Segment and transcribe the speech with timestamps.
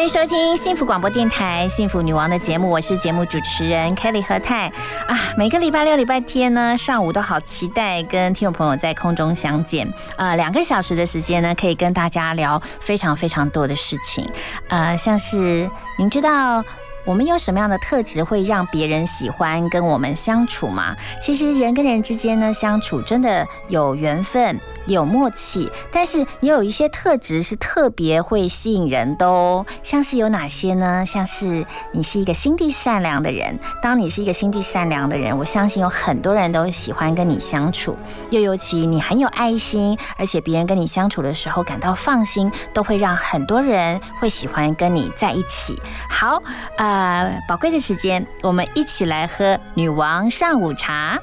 [0.00, 4.72] 欢迎收听幸福广播电台《幸福女王》的节目，我是节目主持人 Kelly 何泰
[5.06, 5.14] 啊。
[5.36, 9.86] 每个礼拜六、礼拜天呢，上午都好期待跟听众朋友在空中相见。
[10.16, 14.26] 呃，两个小时的时间呢，可以跟大家聊非常非常多的事情。
[14.70, 16.64] 呃，像是您知道。
[17.06, 20.94] 我们有什么样的特质会让别人喜欢跟我们相处吗？
[21.20, 24.60] 其实人跟人之间呢，相处真的有缘分、
[24.92, 29.64] 有默契，但是也有一些特质是特别会吸引人的哦。
[29.82, 31.04] 像是有哪些呢？
[31.06, 33.58] 像是你是一个心地善良的人。
[33.82, 37.96] 当你是一个心地善良的人，我相信有很多人都喜欢跟你相处。
[38.30, 45.76] 又尤其你很有爱心，而且别人跟你相处的时候感到放心，都会让很多人会喜欢跟你在一起。
[46.08, 46.42] 好，
[46.76, 47.00] 啊。
[47.00, 51.18] 呃，宝贵的时间，我们一起来喝女王上午茶。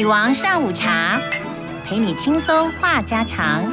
[0.00, 1.20] 女王上午茶，
[1.84, 3.70] 陪你轻松话家常。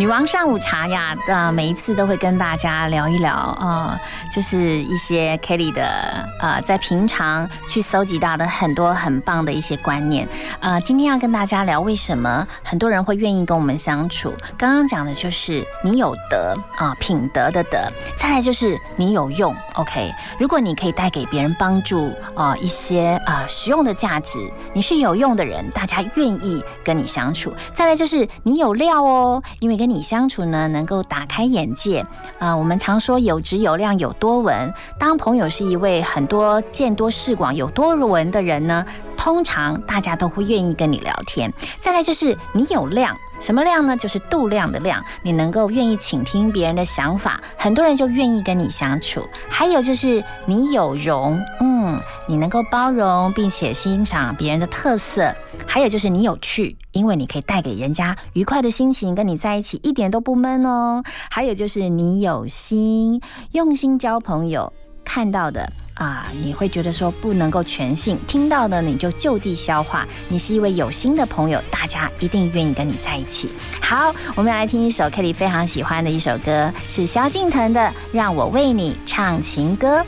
[0.00, 4.00] 女王上午茶呀，呃，每一次都会跟大家聊一聊，呃，
[4.34, 10.26] 就是一些 Kelly 的，呃，在平常去搜集到的很多很棒的一些观念，
[10.60, 14.32] 呃，今天要跟大家聊为什么很多人会愿意跟我们相处。
[14.56, 17.78] 刚刚讲的就是你有德啊，品德的德，
[18.16, 20.10] 再来就是你有用，OK。
[20.38, 24.38] 如果你可以带给别人帮助，啊，一些啊实用的价值，
[24.72, 27.52] 你是有用的人，大家愿意跟你相处。
[27.74, 32.06] 再来就是你有料哦，因为跟你相处呢，能够打开眼界。
[32.38, 34.72] 啊，我们常说有质有量有多闻。
[34.98, 41.52] 当朋友是一位很多见多识广有多闻的人呢，通常大家都会愿意跟你聊天。
[41.80, 43.16] 再来就是你有量。
[43.40, 43.96] 什么量呢？
[43.96, 45.02] 就是度量的量。
[45.22, 49.26] 你能够愿意倾听别人的想法，很多人就愿意跟你相处。
[49.48, 55.34] 还有就是你有容，嗯，你能够包容并且欣赏别人的特色。
[55.66, 61.02] 还有就是你有趣，因为你可以带给人家愉快的心情，跟你在一起一点都不闷哦。
[61.30, 63.20] 还有就是你有心，
[63.52, 64.72] 用心交朋友，
[65.04, 65.70] 看到的。
[66.00, 70.08] 啊，你会觉得说不能够全信，听到的你就就地消化。
[70.28, 73.50] 你是一位有心的朋友，大家一定愿意跟你在一起。
[73.82, 77.80] 好，我们来听一首 Kelly 非常喜欢的一首歌，是萧敬腾的
[78.12, 79.98] 《让我为你唱情歌》。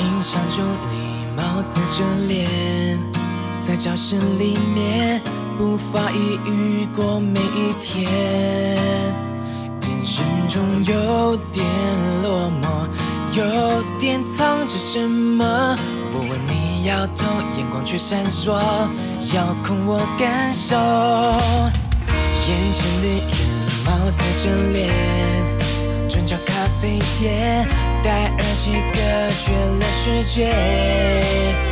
[0.00, 2.61] 印象中你貌似真脸。
[3.72, 5.18] 在教室里面，
[5.58, 8.04] 无法一语过每一天，
[9.80, 11.64] 眼神中有点
[12.22, 12.86] 落寞，
[13.34, 15.74] 有点藏着什么。
[16.12, 17.24] 我问你摇头，
[17.56, 18.52] 眼光却闪烁，
[19.34, 20.76] 遥控我感受。
[22.46, 23.32] 眼前的人
[23.86, 24.92] 貌似真脸，
[26.10, 27.66] 转角咖啡店，
[28.02, 28.98] 戴耳机隔
[29.40, 31.71] 绝了世界。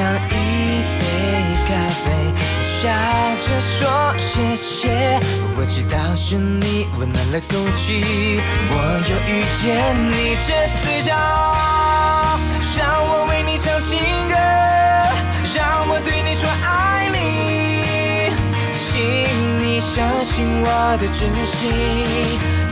[0.00, 0.32] 上一
[0.98, 1.04] 杯
[1.68, 2.08] 咖啡，
[2.64, 2.88] 笑
[3.38, 3.76] 着说
[4.18, 4.88] 谢谢。
[5.54, 8.40] 我知道是你温暖了空气，
[8.70, 8.74] 我
[9.10, 9.62] 又遇见
[10.10, 10.16] 你
[10.46, 10.48] 这
[10.80, 12.40] 次骄傲，
[12.78, 14.00] 让我为你唱情
[14.30, 14.34] 歌，
[15.54, 18.32] 让我对你说爱你，
[18.72, 18.88] 请
[19.60, 21.58] 你相信我的真心。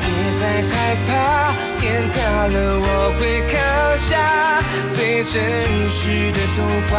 [0.01, 0.09] 别
[0.41, 1.11] 再害怕，
[1.81, 2.17] 天塌
[2.47, 2.87] 了我
[3.21, 3.55] 会刻
[3.99, 4.63] 下
[4.97, 5.31] 最真
[5.89, 6.59] 实的童
[6.89, 6.93] 话，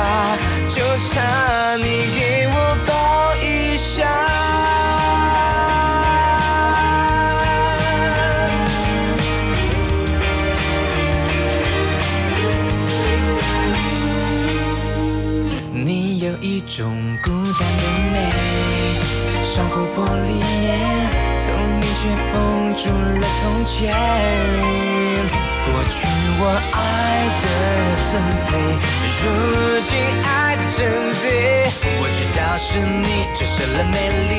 [0.69, 1.84] 就差你
[2.17, 2.56] 给我
[2.88, 3.88] 抱一下。
[15.73, 17.84] 你有一种孤单的
[18.14, 18.16] 美，
[19.43, 21.28] 像琥珀里面。
[22.01, 23.93] 却封住了从前，
[25.66, 26.07] 过去
[26.40, 26.78] 我爱
[27.43, 27.46] 的
[28.07, 28.47] 纯粹，
[29.19, 29.22] 如
[29.81, 29.91] 今
[30.23, 30.79] 爱的真
[31.16, 31.23] 贼。
[31.99, 33.96] 我知道是你折射了美
[34.29, 34.31] 丽，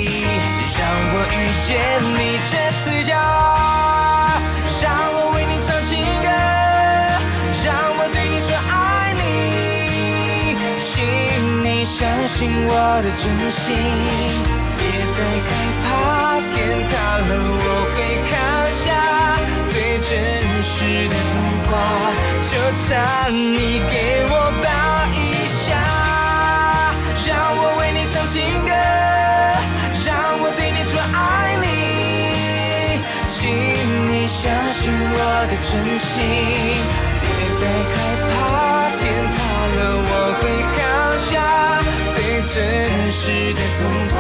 [0.79, 0.81] 让
[1.13, 1.69] 我遇见
[2.17, 2.19] 你
[2.51, 3.13] 这次就，
[4.81, 5.93] 让我为你唱情
[6.23, 6.29] 歌，
[7.63, 7.69] 让
[7.99, 9.21] 我对你说爱你，
[10.81, 10.89] 请
[11.63, 12.73] 你相信我
[13.03, 13.69] 的真心。
[14.91, 15.49] 别再害
[15.85, 15.87] 怕，
[16.51, 16.53] 天
[16.91, 16.93] 塌
[17.29, 17.31] 了
[17.63, 17.65] 我
[17.95, 17.97] 会
[18.27, 18.35] 扛
[18.83, 18.83] 下。
[19.71, 20.11] 最真
[20.63, 20.73] 实
[21.07, 21.33] 的童
[21.67, 21.71] 话，
[22.51, 22.53] 就
[22.83, 23.95] 差你给
[24.27, 24.67] 我抱
[25.15, 25.17] 一
[25.63, 25.71] 下，
[27.25, 28.35] 让我为你唱情
[28.67, 28.71] 歌，
[30.05, 30.09] 让
[30.43, 31.65] 我对你说爱你，
[33.31, 33.39] 请
[34.11, 35.17] 你相信我
[35.47, 35.71] 的真
[36.03, 36.19] 心，
[37.23, 37.25] 别
[37.61, 37.63] 再
[37.93, 37.95] 害
[38.27, 38.35] 怕，
[38.99, 39.01] 天
[39.37, 39.39] 塌
[39.77, 40.43] 了我会
[40.75, 40.79] 扛
[41.31, 41.33] 下，
[42.43, 44.17] 真实的童话，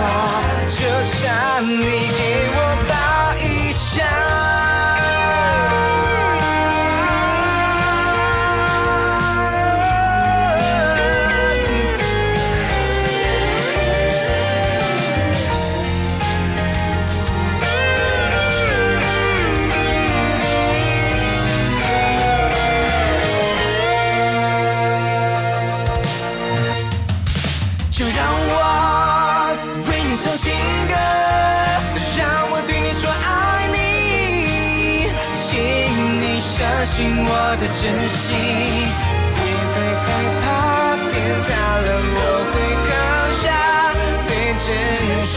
[0.68, 2.20] 就像你给
[2.52, 2.56] 我
[2.88, 2.92] 抱
[3.38, 3.98] 一下。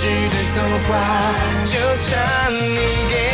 [0.03, 0.91] 真实的童话，
[1.63, 2.75] 就算你
[3.09, 3.32] 给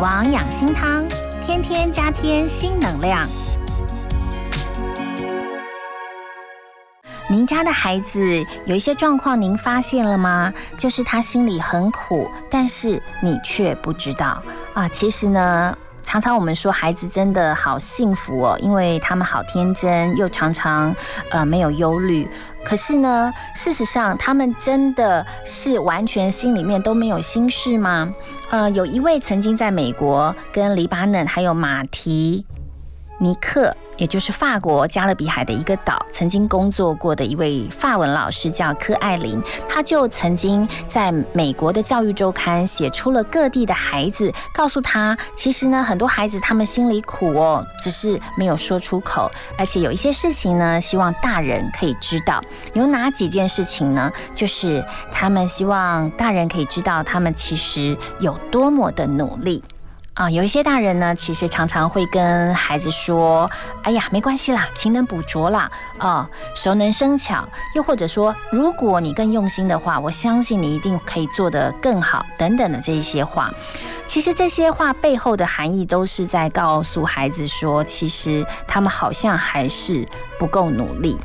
[0.00, 1.06] 王养心汤，
[1.44, 3.22] 天天加添新能量。
[7.28, 10.50] 您家的孩子有一些状况，您发现了吗？
[10.74, 14.42] 就是他心里很苦，但是你却不知道
[14.72, 14.88] 啊。
[14.88, 15.76] 其实呢。
[16.10, 20.92] 常常我们说孩子真的好幸福哦，因为他们好天真，又常常
[21.30, 22.28] 呃没有忧虑。
[22.64, 28.12] 可是呢，事实上他们真的是完全心里面都没有心事吗？
[28.50, 32.44] 呃，有一位曾经在美国跟黎巴嫩还有马提
[33.20, 33.72] 尼克。
[34.00, 52.40] 也就是法国加勒比海的一个岛，曾经工作过的一位法文老师叫柯艾琳，他就曾经在美国的教育周刊写出了各地的孩子，告诉他，其实呢，很多孩子他们心里苦哦，只是没有说出口，而且有一些事情呢，希望大人可以知道。
[52.72, 54.10] 有哪几件事情呢？
[54.32, 54.82] 就是
[55.12, 59.62] 他们希望大人可以知道，他们其实有多么的努力。
[60.14, 63.50] 啊，有一些大人呢，其实常常会跟孩子说
[63.82, 73.50] ：“哎呀，没关系啦，勤能补拙啦，啊，熟能生巧。”又或者说：“如果你更用心的话，我相信你一定可以做得更好。”等等的这一些话，
[74.04, 80.06] 其实这些话背后的含义都是在告诉孩子说，其实他们好像还是
[80.38, 81.18] 不够努力。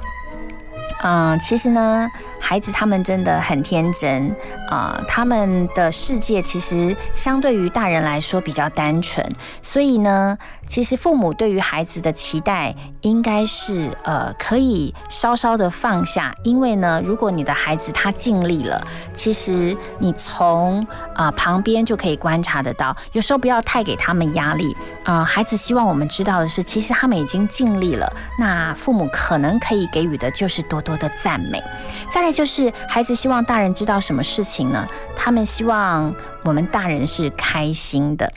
[1.02, 2.10] 嗯，其实呢，
[2.48, 4.34] 孩子他们真的很天真
[4.70, 9.28] 啊，他们的世界其实相对于大人来说比较单纯，
[9.62, 10.38] 所以呢，
[10.68, 18.80] 其实父母对于孩子的期待应该是呃可以稍稍的放下，因为呢，如果你的孩子他尽力了，
[19.14, 30.96] 其实你从啊旁边就可以观察得到，有时候不要太给他们压力啊，孩子希望我们知道的是，其实他们已经尽力了，那父母可能可以给予的就是多多。
[30.96, 31.62] 的赞美，
[32.10, 34.86] 再来就是孩子希望大人知道什么事情呢？
[35.16, 36.14] 他们希望
[36.44, 38.30] 我们大人是开心的。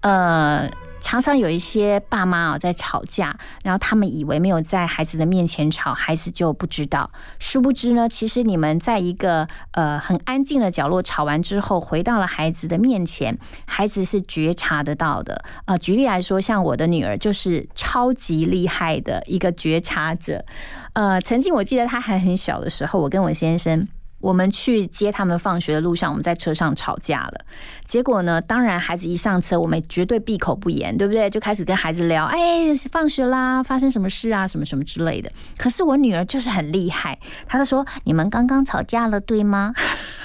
[0.00, 0.70] 呃，
[1.02, 7.10] 常常有一些爸妈啊在吵架，然后他们以为没有在孩子的面前吵，孩子就不知道。
[7.38, 15.44] 殊不知呢，其实你们在一个呃很安静的角落吵完之后，回到了孩子的面前，孩子是觉察得到的。
[15.66, 20.42] 呃，举例来说，像我的女儿就是超级厉害的一个觉察者。
[20.94, 23.88] 呃，曾经我记得他还很小的时候，我跟我先生，
[24.20, 27.44] 我们去接他们放学的路上，我们在车上吵架了。
[27.86, 31.30] 结果呢，当然孩子一上车，我们绝对闭口不言，对不对？
[31.30, 35.32] 就开始跟孩子聊，哎，放学啦，发生什么事啊，什么什么之类的。
[35.56, 37.18] 可是我女儿就是很厉害，
[37.48, 39.72] 她就说：“你们刚刚吵架了，对吗？”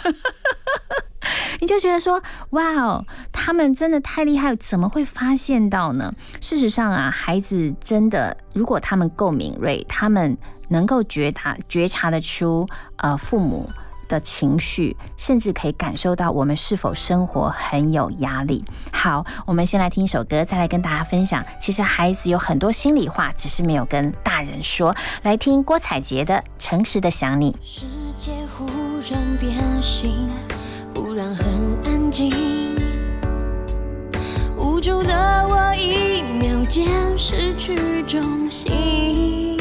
[1.60, 2.22] 你就觉得说，
[2.52, 6.14] 哇哦，他们真的太厉害，怎么会发现到呢？
[6.40, 13.70] 事实上啊，孩子真的，如果他们够敏锐，他们能够觉察觉察得出，呃，父母
[14.08, 18.64] 的情绪，甚至可以感受到我们是否生活很有压力。
[18.92, 21.46] 好，我们先来听一首歌，再来跟大家分享。
[21.60, 24.96] 其实孩子有很多心里话，只是没有跟大人说。
[25.24, 27.52] 来听郭采洁的《诚实的想你》。
[27.62, 27.86] 世
[28.18, 28.66] 界忽
[29.12, 30.30] 然变形，
[30.96, 31.46] 忽然很
[31.84, 32.34] 安静，
[34.58, 35.14] 无助的
[35.50, 39.58] 我一秒间失去重心。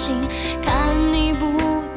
[0.00, 0.16] 心，
[0.62, 1.44] 看你不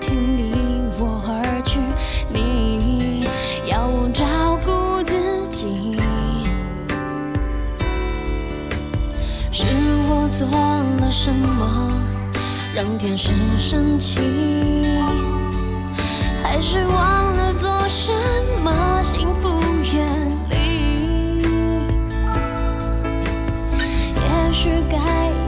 [0.02, 0.52] 停离
[1.00, 1.80] 我而去，
[2.28, 3.26] 你
[3.66, 4.26] 要我照
[4.66, 5.98] 顾自己，
[9.54, 9.64] 是
[10.10, 10.46] 我做
[11.00, 11.94] 了什么
[12.76, 14.20] 让天使生气，
[16.44, 17.33] 还是忘
[24.54, 24.98] 许该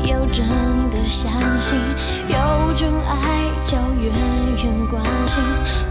[0.10, 0.44] 要真
[0.90, 1.78] 的相信，
[2.28, 3.16] 有种爱
[3.64, 4.12] 叫远
[4.64, 5.44] 远关心，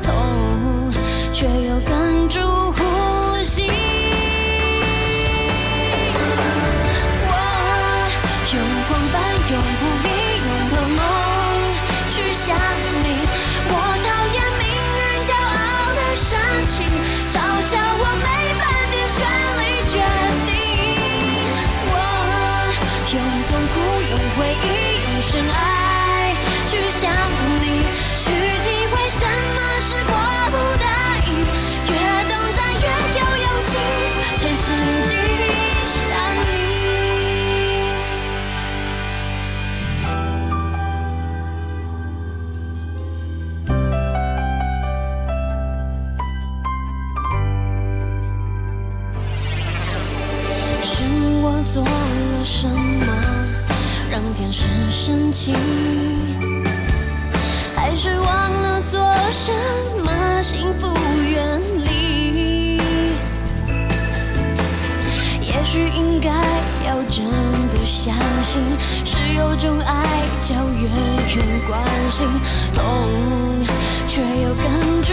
[0.03, 0.13] 痛
[1.33, 2.41] 却又哽住
[55.05, 55.55] 深情？
[57.77, 58.99] 还是忘了做
[59.31, 59.53] 什
[60.03, 60.89] 么幸福
[61.23, 62.79] 远离？
[65.43, 66.31] 也许应该
[66.87, 67.23] 要真
[67.69, 68.63] 的相信，
[69.05, 70.07] 是有种爱
[70.41, 70.91] 叫远
[71.37, 71.79] 远关
[72.11, 72.27] 心，
[72.73, 72.83] 痛
[74.09, 75.13] 却又哽住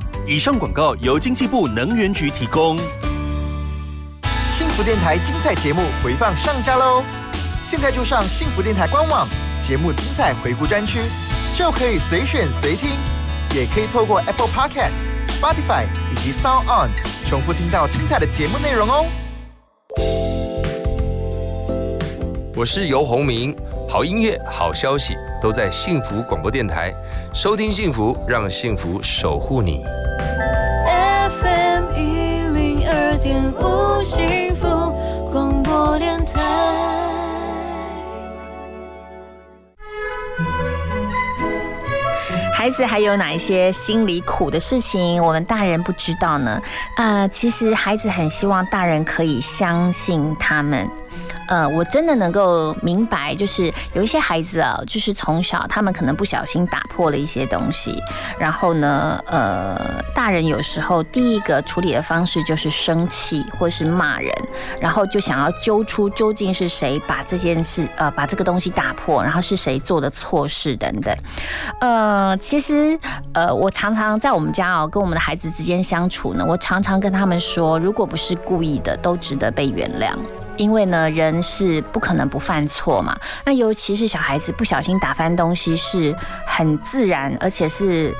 [0.27, 2.77] 以上广告由经济部能源局提供。
[4.55, 7.03] 幸福电台精彩节目回放上架喽！
[7.65, 9.27] 现在就上幸福电台官网
[9.61, 10.99] 节目精彩回顾专区，
[11.57, 12.91] 就可以随选随听，
[13.55, 14.93] 也可以透过 Apple Podcast、
[15.27, 16.89] Spotify 以及 Sound On
[17.27, 19.05] 重复听到精彩的节目内容哦。
[22.55, 23.55] 我是游鸿明，
[23.89, 26.93] 好音乐、好消息都在幸福广播电台，
[27.33, 29.83] 收听幸福，让幸福守护你。
[33.21, 34.67] 点五幸福
[35.31, 36.41] 广播电台。
[42.51, 46.59] 孩子还有哪一些心里苦的事情，我们大人不知道呢？
[46.95, 50.89] 啊，其实孩子很希望大人可以相信他们。
[51.51, 58.01] 呃，我真的能够明白，就是有一些孩子啊，就是从小他们可能不小心打破了一些东西，
[58.39, 64.33] 然后呢，呃，大人有时候第一个处理的方式就是生气或是骂人，
[64.79, 71.13] 然后就想要揪出究竟是谁把这件事呃把这个东西打破，然后是谁做的错事等等。
[71.81, 72.97] 呃，其实
[73.33, 80.15] 呃，我常常在我们家哦，跟我们的孩子之间相处呢，我常常跟他们说，如果不是故意的，都值得被原谅。
[80.57, 83.17] 因为呢，人是不可能不犯错嘛。
[83.45, 86.15] 那尤其是小孩子不小心打翻东西，是
[86.45, 88.15] 很自然，而且是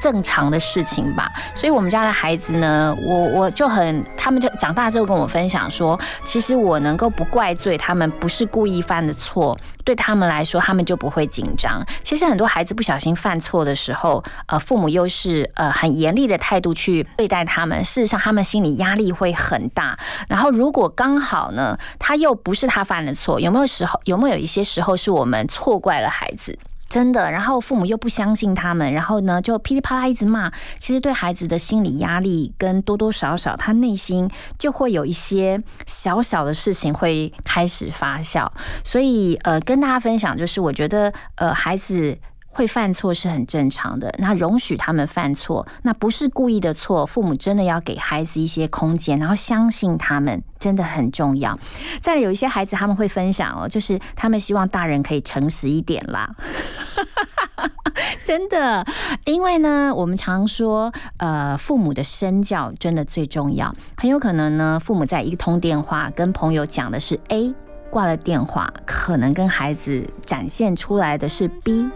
[0.00, 1.30] 正常的事情吧。
[1.54, 11.84] 所以我们家的孩子呢，我我就很，他们就长大之后跟我分享说，其实我能够不怪罪他们，不是故意犯的错，对他们来说，他们就不会紧张。
[12.02, 19.98] 其实很多孩子不小心犯错的时候，呃，父母又是呃很严厉的态度去对待他们，事实上他们心理压力会很大。
[20.28, 26.58] 然后如果刚好呢，他又不是他犯的错，有没有时候有没有一些时候是我们错怪了孩子？
[26.88, 38.50] 真的，然后父母又不相信他们，然后呢就噼里啪啦一直骂，其实对孩子的心理压力跟多多少少他内心就会有一些小小的事情会开始发酵，
[38.84, 42.18] 所以呃跟大家分享就是我觉得呃孩子。
[42.56, 47.04] 会犯错是很正常的，那容许他们犯错，那不是故意的错。
[47.04, 51.58] 父母真的要给孩子一些空间，然后相信他们，真的很重要。
[52.00, 56.34] 再，有一些孩子他们会分享哦，就是他们希望大人可以诚实一点啦。
[58.24, 58.82] 真的，
[59.26, 63.74] 因为呢，我们常说，呃，父母的身教真的最重要。
[63.98, 67.54] 很有可能呢，父母在一通电话跟朋友讲的是 A，
[67.90, 71.88] 挂了电话，可能跟孩子展现出来的是 B。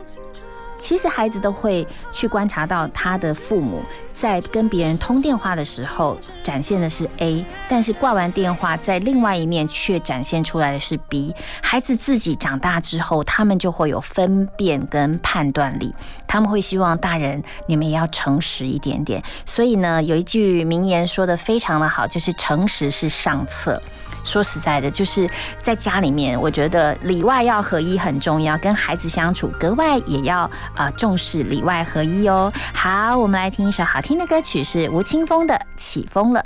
[0.80, 11.32] 其实孩子都会去观察到他的父母在跟别人通电话的时候展现的是 A，但是挂完电话在另外一面却展现出来的是 B。
[11.62, 15.94] 孩子自己长大之后，他们就会有分辨跟判断力，
[16.26, 19.22] 他们会希望大人你们也要诚实一点点。
[19.44, 23.80] 所以呢，有一句名言说的非常的好，就是诚实是上策。
[24.24, 25.28] 说实在的，就是
[25.62, 28.56] 在家里面，我觉得里外要合一很重要。
[28.58, 32.52] 跟孩子相处，格外也要呃重视里外合一哦。
[32.74, 36.40] 好，我们来听一首好听的歌曲，是吴青峰的《起风了》。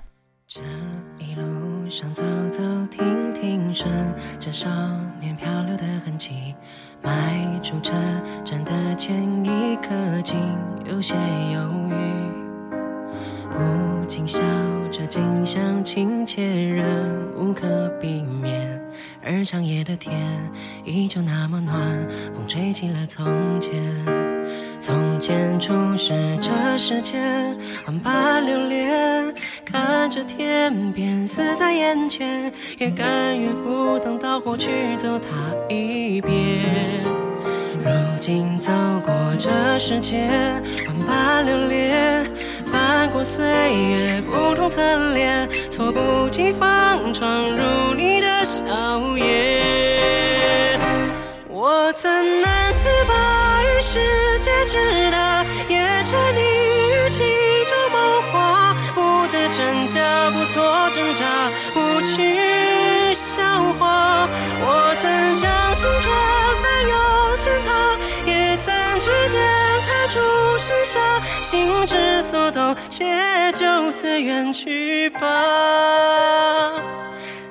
[0.47, 0.61] 这
[1.19, 3.91] 一路上走走停停，顺
[4.39, 4.69] 着少
[5.21, 6.55] 年漂流的痕迹，
[7.03, 7.11] 迈
[7.63, 7.93] 出车
[8.45, 9.91] 站的前一刻，
[10.23, 10.37] 竟
[10.89, 11.15] 有些
[11.53, 11.61] 犹
[11.91, 12.24] 豫。
[13.55, 14.41] 不禁笑
[14.91, 16.85] 着，景象亲切，人
[17.37, 18.83] 无可避免。
[19.23, 20.13] 而长夜的天
[20.85, 21.81] 依旧那么暖，
[22.35, 23.25] 风吹起了从
[23.61, 23.73] 前。
[24.81, 29.33] 从前初识这世间，万般留恋，
[29.65, 37.05] 看着天边死在眼前，也甘愿赴汤蹈火去走它一遍。
[37.83, 38.73] 如今走
[39.05, 42.24] 过这世间，万般留恋。
[43.05, 44.81] 翻过岁月不同侧
[45.13, 48.65] 脸，猝不及防闯入你的笑
[49.19, 50.81] 颜。
[51.47, 55.19] 我怎难自拔于世界之大，
[70.65, 71.21] 出盛夏。
[71.43, 73.05] 心之所动，且
[73.53, 75.21] 就随缘去吧。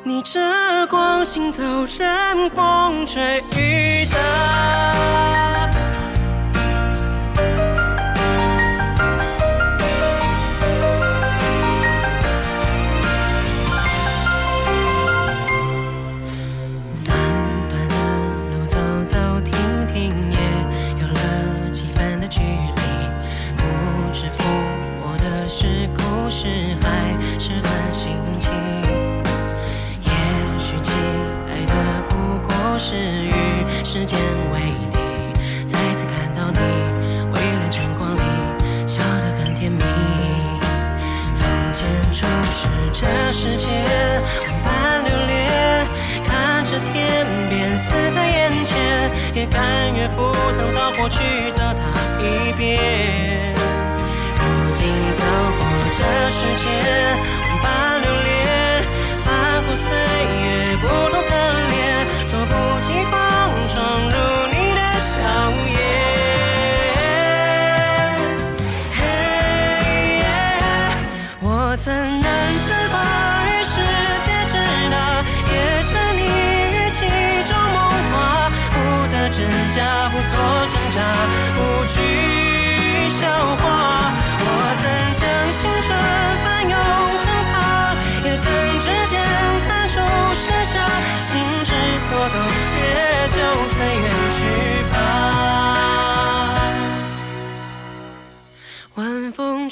[0.04, 0.42] 逆着
[0.88, 1.62] 光行走，
[1.98, 4.18] 任风吹雨打。
[32.86, 33.32] 是与
[33.86, 34.20] 时间
[34.52, 34.60] 为
[34.92, 35.00] 敌。
[35.66, 36.60] 再次看到你，
[37.32, 38.20] 微亮晨光里
[38.86, 39.82] 笑得很甜蜜。
[41.34, 43.68] 从前初识这世界，
[44.42, 45.88] 万般留恋，
[46.28, 48.76] 看着天边死在眼前，
[49.34, 51.22] 也甘愿赴汤蹈火去
[51.54, 51.82] 走它
[52.22, 53.56] 一遍。
[54.36, 54.44] 如
[54.74, 54.84] 今
[55.16, 55.24] 走
[55.58, 56.68] 过这世间，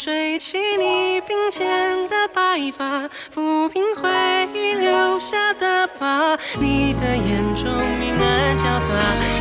[0.04, 4.10] 吹起你鬓间的白发，抚平回
[4.52, 6.36] 忆留下的疤。
[6.60, 8.90] 你的眼中明暗交杂，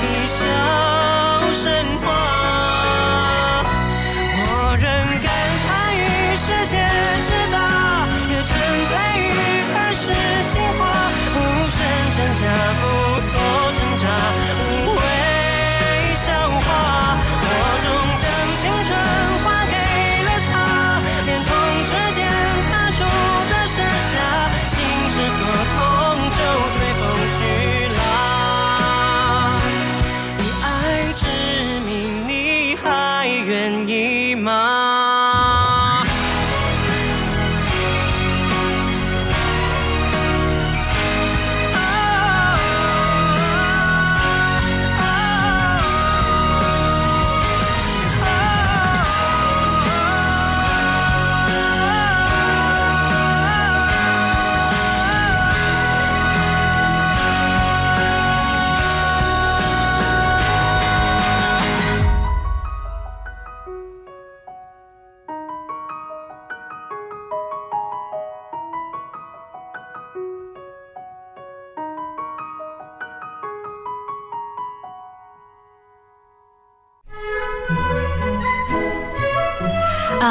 [0.05, 2.30] 一笑生花。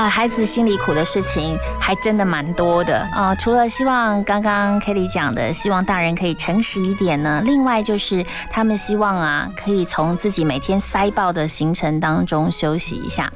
[0.09, 13.31] 孩子心里苦的事情还真的蛮多的啊、除了希望刚刚 Kelly 讲的，希望大人可以诚实一点呢，另外就是他们希望啊，可以从自己每天塞爆的行程当中休息一下。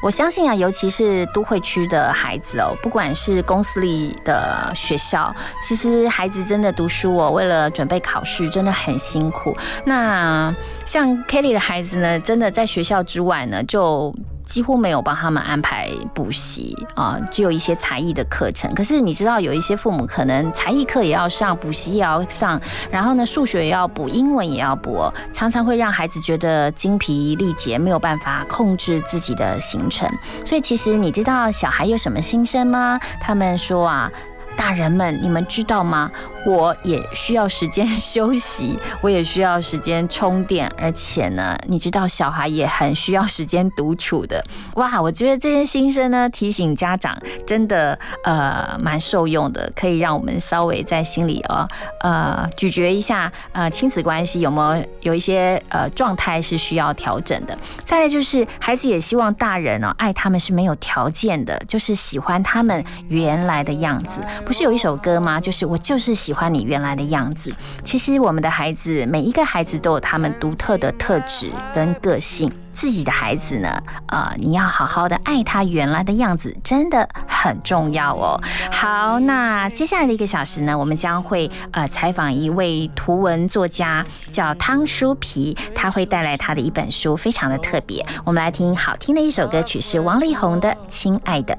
[0.00, 9.56] 我相信啊，尤其是都会区的孩子哦，不管是公司里的学校，其实孩子真的读书哦，为了准备考试真的很辛苦。
[9.84, 14.14] 那像 Kelly 的孩子呢，真的在学校之外呢，就
[14.48, 18.74] 几乎没有帮他们安排补习啊，只有一些才艺的课程。
[18.74, 30.10] 可是你知道，有一些父母可能才艺课也要上，补习也要上，然后呢，数学也要补，英文也要补，常常会让孩子觉得精疲力竭，没有办法控制自己的行程。
[30.44, 32.98] 所以，其实你知道小孩有什么心声吗？
[33.20, 34.10] 他们说啊。
[34.58, 36.10] 大人们，你们知道吗？
[36.44, 44.42] 我也需要时间休息， 我也需要时间充电，而且呢，你知道小孩也很需要时间独处的。
[44.74, 47.16] 哇，我觉得这些心声呢，提醒家长
[47.46, 51.68] 真的呃蛮受用的，可以让我们稍微在心里哦
[52.00, 57.56] 呃咀嚼一下呃亲子关系有没有有一些呃状态是需要调整的。
[57.84, 64.20] 再来就是孩子也希望大人哦爱他们是没有条件的，就是喜欢他们原来的样子。
[64.48, 65.38] 不是有一首歌吗？
[65.38, 67.54] 就是我就是喜欢你原来的样子。
[67.84, 72.50] 其实我们的孩子，每一个孩子都有他们独特的特质跟个性。
[72.72, 78.40] 自己的孩子呢，呃，你要好好的爱他原来的样子，真的很重要哦。
[78.70, 88.02] 好，那接下来的一个小时呢，我们将会呃采访一位图文作家，叫汤书皮，他会带来他的一本书，非常的特别。
[88.24, 91.54] 我们来听好听的一首歌曲，是王力宏的《亲爱的》。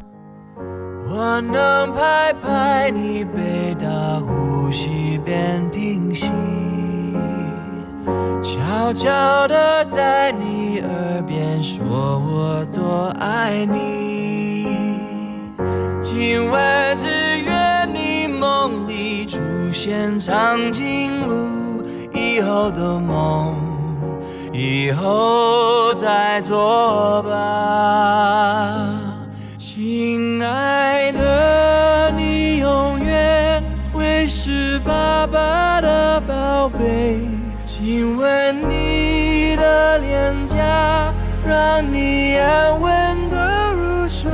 [1.12, 6.28] 我能拍拍你背的呼吸变平息，
[8.44, 11.84] 悄悄地在你耳边说
[12.20, 15.00] 我多爱你。
[16.00, 19.40] 今晚只愿你梦里出
[19.72, 23.56] 现长颈鹿以后的梦，
[24.54, 29.09] 以后再做吧。
[29.82, 33.64] 亲爱的，你永远
[33.94, 37.18] 会是爸爸的宝贝。
[37.66, 41.14] 亲吻你的脸颊，
[41.48, 44.30] 让你安稳的入睡。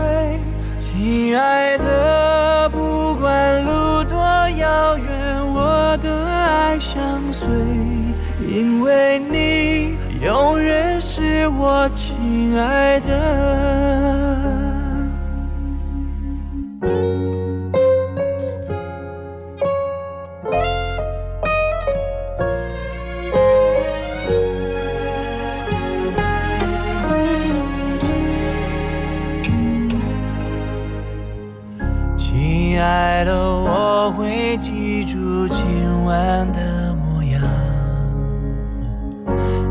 [0.80, 4.18] 亲爱的，不管路多
[4.58, 7.48] 遥远，我的爱相随，
[8.48, 14.65] 因为你永远是我亲爱的。
[32.18, 37.42] 亲爱的我会记住今晚的模样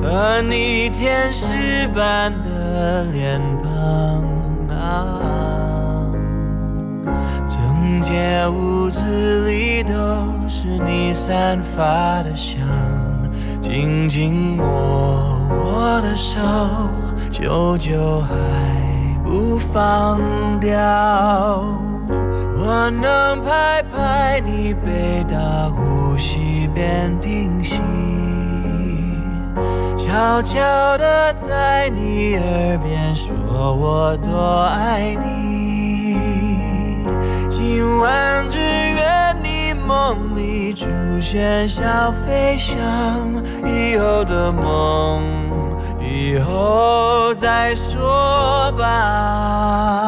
[0.02, 5.33] 和你天使般的脸庞啊。
[7.84, 9.92] 整间屋子里都
[10.48, 12.56] 是你散发的香，
[13.60, 14.64] 紧紧握
[15.50, 16.40] 我的手，
[17.30, 18.34] 久久还
[19.22, 20.18] 不放
[20.60, 20.72] 掉。
[22.56, 27.82] 我能拍拍你背大呼吸变平息，
[29.94, 30.56] 悄悄
[30.96, 33.34] 地在你耳边说
[33.74, 35.53] 我多爱你。
[37.66, 40.86] 今晚只愿你梦里出
[41.18, 42.76] 现小飞象，
[43.64, 45.22] 以后的梦
[45.98, 50.04] 以后再说吧。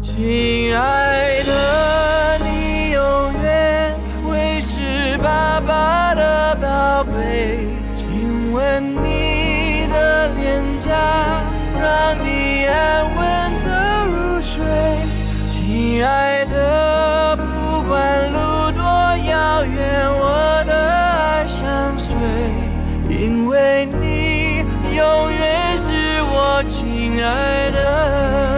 [0.00, 3.02] 亲爱的，你永
[3.42, 3.94] 远
[4.26, 7.68] 会是爸爸的宝贝。
[7.94, 10.96] 亲吻你的脸颊，
[11.78, 14.64] 让你安稳的入睡。
[15.46, 16.37] 亲爱，
[17.36, 18.82] 不管路多
[19.28, 22.14] 遥远，我的爱相随，
[23.08, 24.64] 因为你
[24.96, 28.57] 永远是我亲爱的。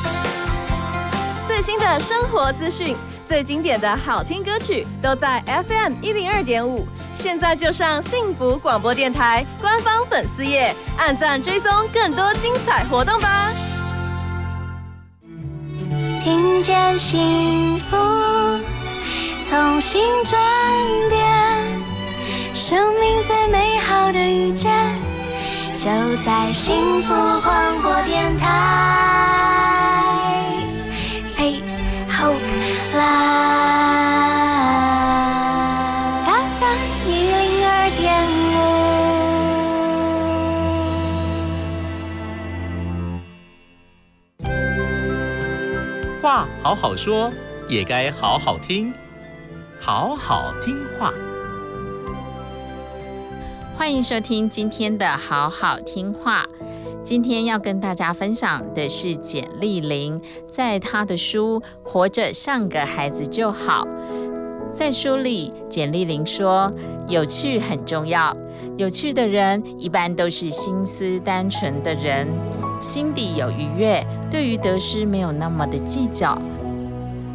[1.61, 2.95] 新的生活资讯，
[3.27, 6.87] 最经典的好听歌曲，都在 FM 一零二点五。
[7.13, 13.51] 现在就上幸福广播电台官方粉丝页，按赞追踪更多精彩活动吧。
[16.23, 17.95] 听见幸福，
[19.47, 20.41] 从心转
[21.09, 21.21] 变，
[22.55, 24.71] 生命最美好的遇见，
[25.77, 25.85] 就
[26.25, 29.60] 在幸福广播电台。
[46.71, 47.29] 好好说，
[47.67, 48.93] 也该好好听，
[49.81, 51.11] 好好听话。
[53.77, 56.45] 欢迎收听今天的好好听话。
[57.03, 63.85] 今天要跟大家分享的是简丽玲在她的书《活着像个孩子就好》。
[64.73, 66.71] 在书里，简丽玲说
[67.05, 68.33] ：“有趣很重要，
[68.77, 72.29] 有趣的人一般都是心思单纯的人，
[72.79, 76.41] 心底有愉悦，对于得失没有那么的计较。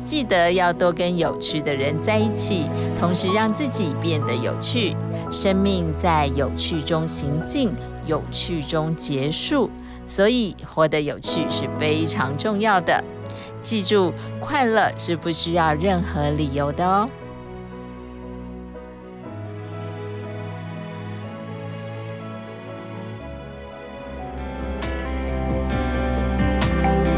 [0.07, 4.97] 记得要多跟有趣的人在一起，同时让自己变得有趣。
[5.33, 7.73] 生命在有趣中行进，
[8.07, 9.69] 有趣中结束，
[10.07, 13.03] 所以活得有趣是非常重要的。
[13.61, 17.09] 记住，快乐是不需要任何理由的哦。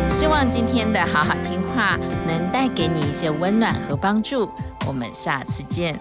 [0.09, 1.61] 希望今天的好好听
[2.27, 4.51] 能带给你一些温暖和帮助。
[4.87, 5.99] 我们下次见。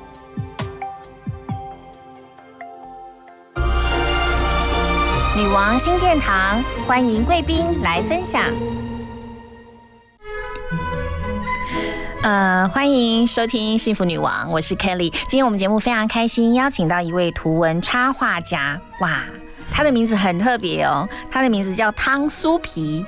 [5.36, 8.44] 女王新殿堂，欢迎贵宾来分享。
[12.24, 15.12] 呃，欢迎收听《幸福女王》，我是 Kelly。
[15.30, 19.24] 今天我们节目非常开心，邀请到一位图文插画家，哇，
[19.72, 23.06] 他的名字很特别哦，他的名字叫汤酥皮。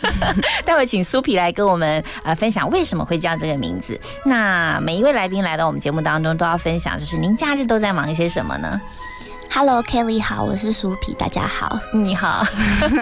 [0.64, 3.98] 待会请酥皮来跟我们呃分享为什么会叫这个名字。
[4.24, 8.80] 那每一位来宾来到我们节目当中，都要分享，就是您假日都在忙一些什么呢
[9.50, 11.78] ？Hello Kelly 好，我是苏皮，大家好。
[11.92, 12.42] 你好，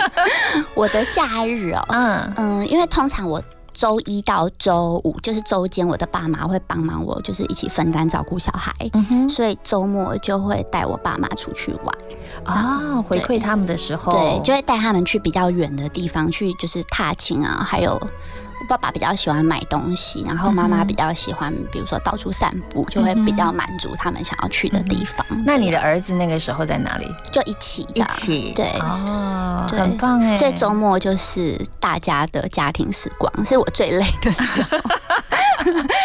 [0.74, 3.40] 我的假日哦，嗯嗯，因为通常我
[3.76, 11.94] 周一到周五就是周间，我的爸妈会帮忙我，就是一起分担照顾小孩，嗯哼，所以周末就会带我爸妈出去玩。
[12.44, 18.00] 啊，回馈他们的时候，对，就会带他们去比较远的地方去，就是踏青啊，还有。
[18.60, 25.26] 我爸爸比较喜欢买东西，然后妈妈比较喜欢，比如说到处散步，就会比较满足他们想要去的地方。
[25.44, 27.06] 那你的儿子那个时候在哪里？
[27.30, 30.36] 就一起一起，对，哦，对很棒哎。
[30.36, 34.78] 所以周末就是大家的家庭时光，是我最累的时候。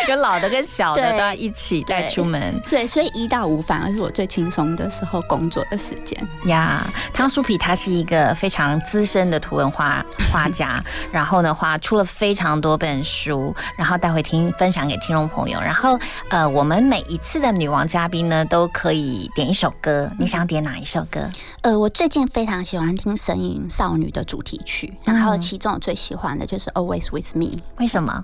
[0.09, 2.59] 有老的跟小的都要一起带出门。
[2.67, 6.19] 对，所以一到五反而是我最轻松的时候工作的时间。
[6.45, 6.83] 呀，
[7.13, 15.59] 汤酥皮他是一个非常资深的图文画画家，然后的话出了非常多本书，然后带回听分享给听众朋友。
[15.59, 15.99] 然后
[16.29, 21.29] 呃，我们每一次的女王嘉宾呢，都可以点一首歌，你想点哪一首歌？
[21.61, 27.45] 呃，我最近非常喜欢听《神隐少女》的主题曲，然后其中我最喜欢的就是《Always with Me》。
[27.79, 28.23] 为什么？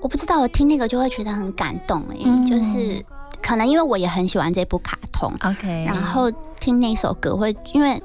[0.00, 3.02] 我不知道，我听那个就会觉得很感动哎、嗯就是
[3.42, 8.02] 可能因为我也很喜欢这部卡通 OK 然后听那首歌会因为。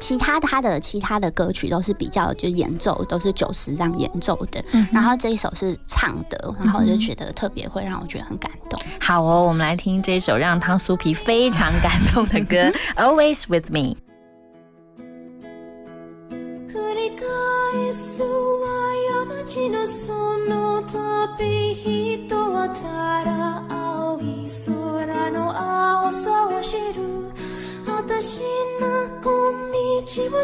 [0.00, 8.80] 其他他的其他的歌曲都是比较就演奏，都是九十这样演奏的，嗯然后这一首是唱的，然后我就觉得特别会让我觉得很感动。
[9.00, 12.56] 好哦，我们来听这首让汤苏皮非常感动的歌
[12.96, 13.94] 《Always with Me》。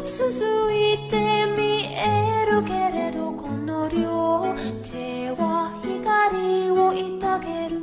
[0.04, 1.16] 続いて
[1.56, 7.76] 見えるけれどこの両手は光を抱ける。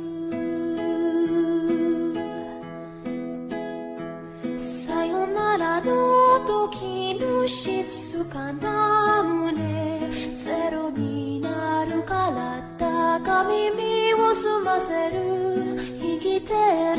[4.58, 10.00] さよならの時の静かな胸
[10.36, 15.76] ゼロになるから高耳を澄ませる。
[16.00, 16.93] 生きて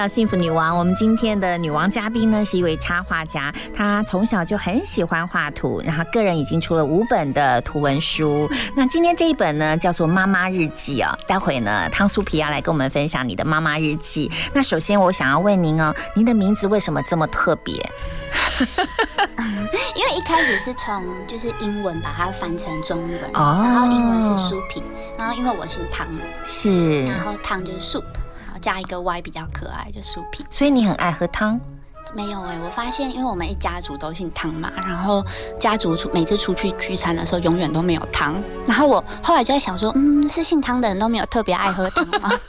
[0.00, 0.78] 到幸福女王。
[0.78, 8.50] 我们今天的女王嘉宾呢，是一位插画家，她从小就很喜欢画图，然后个人已经出了五本的图文书。
[8.74, 11.14] 那今天这一本呢，叫做《妈妈日记》哦。
[11.26, 14.32] 待会呢，汤苏皮要来跟我们分享你的妈妈日记。
[14.54, 17.74] 那首先我想要问您哦，您的名字为什么这么特别？
[19.94, 24.82] 因为一开始是从就是英文把它翻成中文，哦然后英文是苏皮，
[25.18, 26.06] 然后因为我姓汤，
[26.42, 28.04] 是，然后汤就是 soup，
[28.60, 30.44] 加一个 y 比较可爱，就酥皮。
[30.50, 31.58] 所以你很爱喝汤。
[32.14, 35.24] 没有哎、我发现因为我们一家族都姓汤嘛，然后
[35.58, 38.34] 家族出每次出去聚餐的时候，永远都没有汤。
[38.66, 42.30] 然后我后来就在想说，嗯，是姓汤的人都没有特别爱喝汤吗？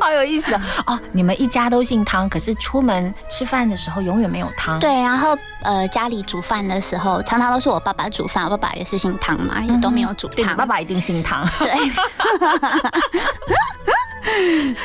[0.00, 0.60] 好有意思哦！
[0.86, 4.78] 哦，你们一家都姓汤，可是出门吃饭的时候永远没有汤。
[4.78, 10.56] 对，然后呃，家里煮饭的时候，常常都是我爸爸煮饭，我爸爸也是姓汤嘛，也都没有煮汤。
[10.56, 11.46] 爸爸一定姓汤。
[11.58, 11.72] 对，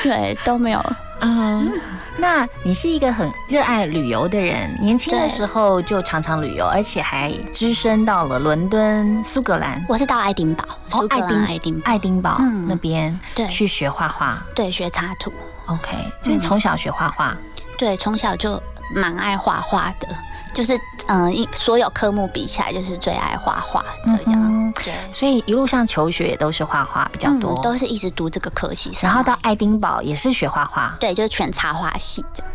[0.02, 0.82] 对，都没有。
[1.20, 1.72] 嗯，
[2.16, 9.84] 那你是一个很热爱旅游的人，年轻的时候就常常旅游，而且还只身到了伦敦、苏格兰。
[9.88, 10.64] 我是到爱丁堡，
[11.10, 14.42] 爱丁兰爱丁堡，爱丁堡嗯那边对去学画画。
[14.54, 15.32] 对，学插图。
[15.66, 15.90] OK，
[16.22, 17.36] 所以你从小学画画。
[17.76, 18.60] 对，从小就
[18.94, 20.08] 蛮爱画画的，
[20.54, 24.42] 就是嗯，一所有科目比起来，就是最爱画画这样。
[24.42, 30.96] 嗯，对，所以一路上求学也都是画画比较多，嗯，都是一直读这个科系然，后到爱丁堡也是学画画。
[30.98, 32.52] 对，就是全插画系这样。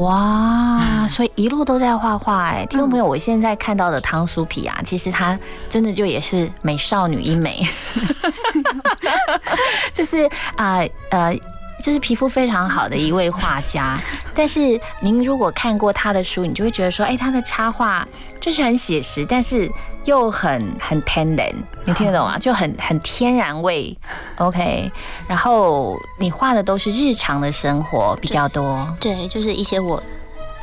[0.00, 5.38] 哇，所以一路都在画画哎，听众朋友，我现在看到的汤苏皮啊，其实她
[5.68, 7.62] 真的就也是美少女一枚，
[9.92, 10.80] 就是啊
[11.10, 11.38] 呃。
[11.84, 14.00] 就是皮肤非常好的一位画家，
[14.34, 18.08] 但是您如果看过他的书，你就会觉得说，哎，他的插画
[18.40, 19.70] 就是很写实，但是
[20.04, 21.46] 又很很天然，
[21.84, 22.38] 你听得懂啊？
[22.40, 23.94] 就很很天然味
[24.38, 24.90] ，OK。
[25.28, 30.02] 然后你画的都是日常的生活比较多，对，就是一些我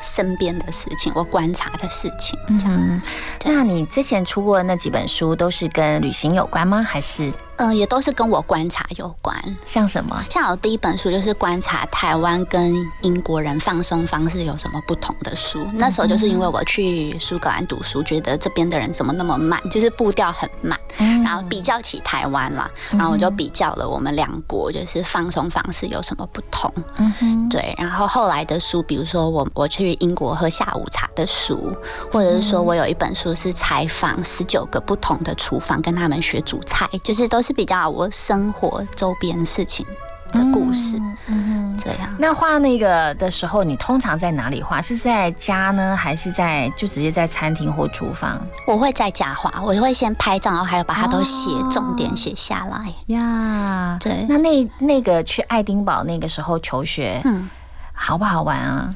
[0.02, 2.36] 身边的事情，我观察的事情。
[2.48, 3.02] 嗯哼，
[3.46, 6.82] 那你之前出过的那几本书都是跟旅行有关吗？
[6.82, 7.32] 还是
[7.62, 9.36] 嗯，也都是跟我观察有关。
[9.68, 10.20] 像什么？
[10.32, 15.64] 像我第一本书就是观察台湾跟英国人放松方式有什么不同的书。
[15.74, 20.78] 那时候就是因为我去苏格兰读书，觉得这边的人怎么那么慢，就是步调很慢。
[21.24, 26.74] 然后比较起台湾啦，然后我就比较了我们两国就是放松方式有什么不同。
[26.98, 31.72] 嗯哼，对，然后后来的书，比如说我我去英国喝下午茶的书，
[32.12, 39.86] 或者是说我有一本书是采访十九个不同的厨房，跟他们学煮菜，就是都是比较我生活周边事情
[40.32, 40.98] 的故事，
[41.28, 42.16] 嗯这样。
[42.20, 44.82] 那画那个的时候，你通常在哪里画？
[44.82, 52.94] 是在家呢，还是在就直接在餐厅或厨房我会在家画，我会先拍照，然后还有把它都写重点写下来。
[53.08, 53.98] 呀？
[54.00, 57.50] 对，那那那个去爱丁堡那个时候求学，嗯，
[57.94, 58.94] 好不好玩啊？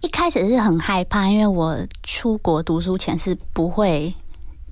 [0.00, 4.14] 一开始是很害怕，因为我出国读书前是不会，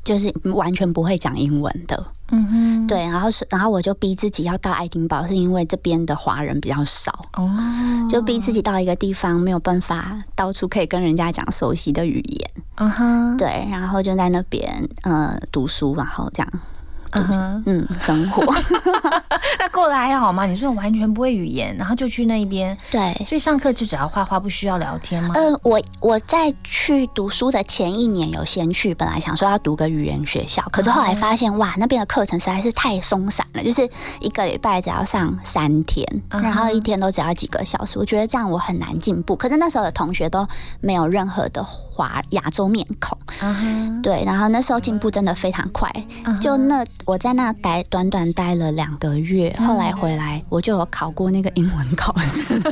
[0.03, 2.03] 就是完全不会讲英文的。
[2.31, 7.51] 嗯哼，对，然后是，然后我就逼自己要到爱丁堡，是因为这边的华人比较少，哦，
[8.09, 16.53] 就逼自己到一个地方没有办法到处可以跟人家讲熟悉的语言，嗯哼，对，然后就在那边呃读书，然后这样，
[17.13, 18.45] 嗯哼，嗯，生活，
[19.59, 20.45] 那过得还好吗？
[20.47, 25.31] 你说完全不会语言，然后就去那边，对，所以上课就只要画画，不需要聊天吗？
[25.35, 33.89] 呃，我我在去读书的前一年有先去，本来想说要读个语言学校，可是后来发现哇，那边的课程实在是太松散了，就是
[34.21, 39.35] 一个礼拜只要上三天，然后一天都只要几个小时，我觉得这样我很难进步。
[39.35, 40.47] 可是那时候的同学都
[40.81, 41.65] 没有任何的
[41.99, 43.19] 华亚洲面孔，
[44.01, 45.93] 对，然后那时候进步真的非常快，
[46.41, 52.63] 就那我在那待短短待了两个月，后来回来我就有考过那个英文考试。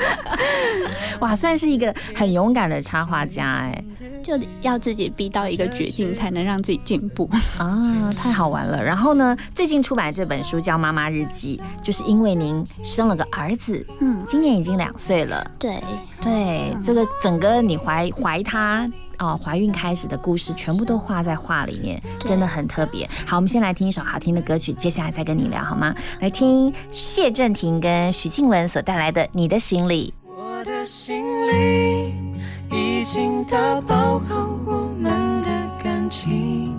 [1.20, 3.84] 哇，算是一个很勇敢的插画家哎。
[4.26, 8.12] 就要自己逼到一个绝境，才能让自己进步啊！
[8.18, 8.82] 太好玩了。
[8.82, 15.48] 然后呢，最近出版这本书叫《妈妈日记》，就是因为您生了个儿子，嗯，今年已经两岁了。
[15.60, 15.80] 对
[16.20, 23.08] 对，这个整个你怀怀他哦，怀孕开始的故事，全部都画在画里面，真的很特别。
[23.24, 25.94] 好，我们先来听一首好听的歌曲，接下来再跟你聊好吗？
[26.20, 30.12] 来听谢震廷跟许静雯所带来的《你的行李》。
[30.36, 32.25] 我的行李
[32.70, 35.12] 已经打包好我们
[35.42, 35.48] 的
[35.82, 36.74] 感情，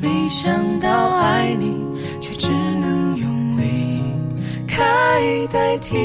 [0.00, 1.84] 没想到爱你
[2.20, 4.02] 却只能用离
[4.66, 5.96] 开代替。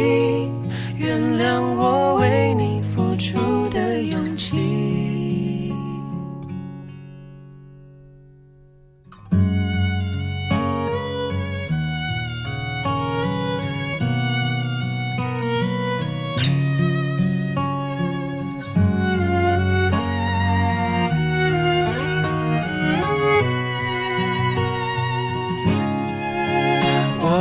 [0.98, 3.38] 原谅我为你付出
[3.70, 4.83] 的勇气。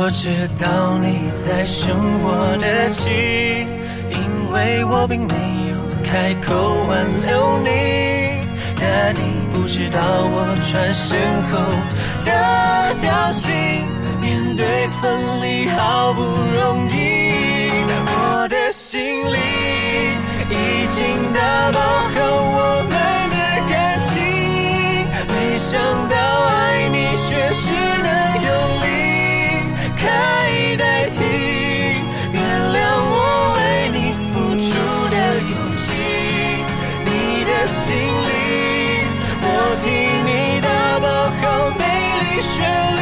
[0.05, 0.27] 我知
[0.59, 3.65] 道你在生我的气，
[4.11, 5.33] 因为我并没
[5.71, 6.53] 有开口
[6.89, 7.69] 挽留你，
[8.75, 11.57] 但你不知道我转身后
[12.25, 13.87] 的表情，
[14.19, 14.65] 面对
[14.99, 15.09] 分
[15.41, 17.31] 离好不容易，
[17.87, 19.37] 我的心里
[20.49, 22.19] 已经打包好
[22.51, 22.91] 我们
[23.31, 23.37] 的
[23.71, 24.19] 感情，
[25.29, 25.79] 没想
[26.09, 27.82] 到爱你却是。
[30.03, 31.15] 开代替，
[32.31, 32.37] 原
[32.75, 32.77] 谅
[33.15, 33.15] 我
[33.57, 33.59] 为
[33.95, 34.29] 你付
[34.59, 34.67] 出
[35.09, 35.81] 的勇气。
[37.05, 37.09] 你
[37.45, 37.81] 的心
[38.27, 38.31] 里，
[39.41, 39.45] 我
[39.81, 39.83] 替
[40.27, 40.29] 你
[40.59, 40.67] 打
[40.99, 41.05] 包
[41.39, 41.41] 好
[41.79, 41.81] 美
[42.19, 42.53] 丽旋
[42.99, 43.01] 律。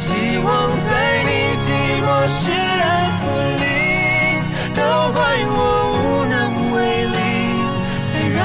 [0.00, 0.02] 希
[0.42, 0.48] 望
[0.84, 0.88] 在
[1.22, 1.30] 你
[1.62, 1.64] 寂
[2.02, 2.40] 寞时
[2.82, 2.84] 安
[3.20, 3.22] 抚
[3.60, 3.62] 你，
[4.74, 4.78] 都
[5.12, 5.16] 怪
[5.46, 5.56] 我
[5.94, 6.34] 无能
[6.72, 7.16] 为力，
[8.10, 8.42] 才让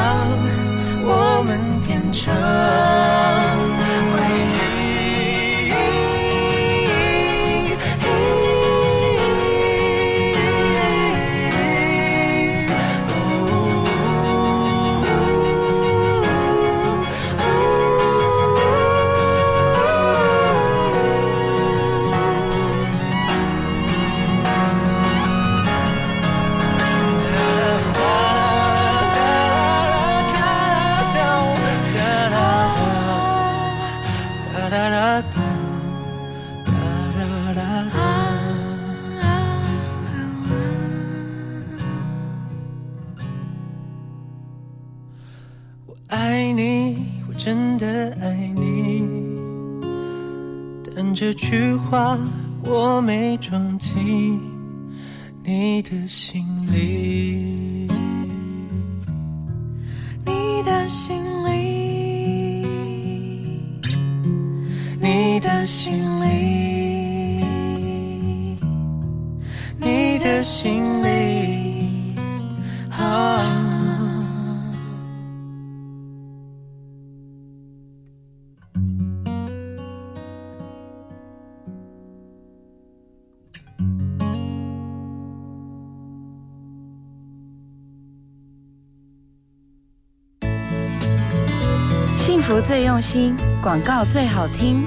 [1.03, 1.09] 我
[1.45, 1.49] 们
[1.87, 2.21] 变成
[51.13, 52.17] 这句话
[52.63, 54.39] 我没装进
[55.43, 57.87] 你的心里。
[60.25, 62.65] 你的心里，
[65.01, 67.43] 你的心里，
[69.79, 72.15] 你的心里，
[72.91, 73.68] 啊。
[92.61, 94.85] 最用心，广告最好听。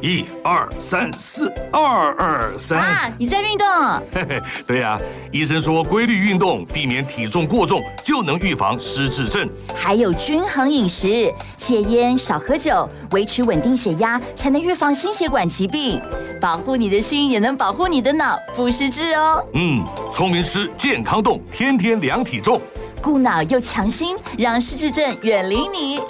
[0.00, 2.78] 一二三四，二二三。
[2.78, 3.66] 啊，你在运动？
[4.12, 4.98] 嘿嘿，对呀、
[5.30, 9.48] 医生说规律运动，避免体重过重，就能预防失智症。
[9.74, 16.00] 还有均衡饮食，戒烟，少喝酒，维持稳定血压，才能预防心血管疾病。
[16.40, 19.44] 保护你的心，也能保护你的脑，不失智哦。
[19.54, 22.60] 嗯，聪明吃，健康动，天天量体重。
[23.02, 26.00] 顾脑又强心，让失智症远离你。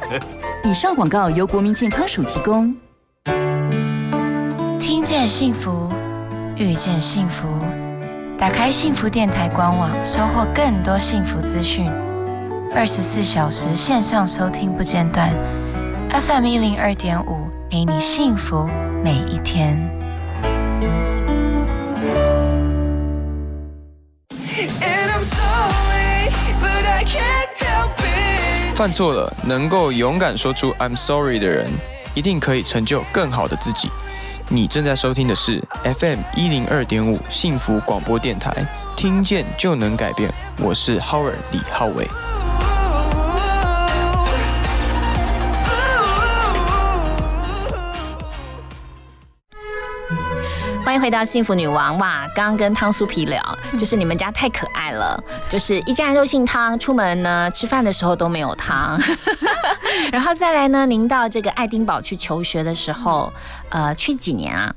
[0.64, 2.74] 以上广告由国民健康署提供。
[4.80, 5.88] 听见幸福，
[6.56, 7.46] 遇见幸福。
[8.38, 11.86] 打开幸福电台官网，收获更多幸福资讯。
[12.74, 15.30] 二十四小时线上收听不间断
[16.08, 17.36] ，FM 一零二点五，
[17.68, 18.66] 陪你幸福
[19.04, 19.99] 每一天。
[28.80, 31.70] 犯错了，能够勇敢说出 "I'm sorry" 的人，
[32.14, 33.90] 一定可以成就更好的自己。
[34.48, 35.62] 你正在收听的是
[35.98, 38.50] FM 一零二点五幸福广播电台，
[38.96, 40.32] 听见就能改变。
[40.56, 42.08] 我是 Howard 李浩伟。
[50.82, 52.26] 欢迎回到幸福女王哇！
[52.34, 53.40] 刚刚跟汤酥皮聊，
[53.72, 59.00] 嗯就是你们家太可爱了，就是一家人都姓汤，出门呢吃饭的时候都没有汤。
[60.10, 63.32] 然后再来呢，您到这个爱丁堡去求学的时候，
[63.68, 64.74] 呃，去几年啊？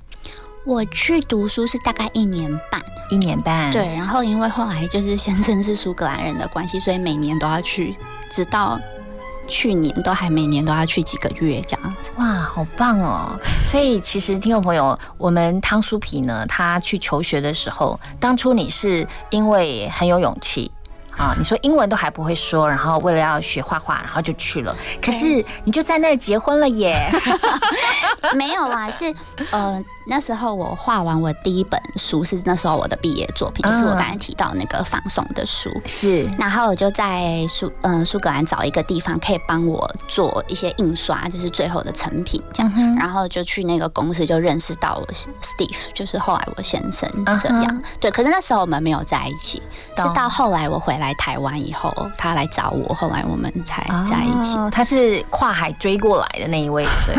[0.66, 3.72] 我去读书是大概一年半，一年半。
[3.72, 7.97] 对，然后因为后来就是先生是苏格兰人的关系，所以每年都要去，
[8.30, 8.80] 直到
[9.48, 12.12] 去年都还每年都要去几个月这样子。
[12.18, 13.39] 哇，好棒哦！
[13.66, 20.72] 所以其实听众朋友，我们汤酥皮呢，他去求学的时候，当初你是因为很有勇气。
[21.16, 24.76] 啊，你说英文都还不会说，然后为了要学画画，然后就去了。
[25.00, 27.08] 可是你就在那儿结婚了耶？
[28.34, 29.14] 没有啦，是
[29.52, 35.70] 呃那时候我画完我第一本书是那时候我的毕业作品，就是我刚才提到那个放松的书。
[35.86, 42.95] 是，然后我就在苏嗯苏格兰找一个地方可以帮我做一些印刷，就是最后的成品这样。
[42.97, 47.08] 然后就去那个公司就认识到我 Steve，就是后来我先生
[47.39, 47.84] 这样。
[47.99, 49.62] 对，可是那时候我们没有在一起，
[49.95, 51.04] 是到后来我回来。
[51.04, 54.58] 来台湾以后，他来找我，后来我们才在一起。
[54.58, 57.16] 哦、他是跨海追过来的那一位，对，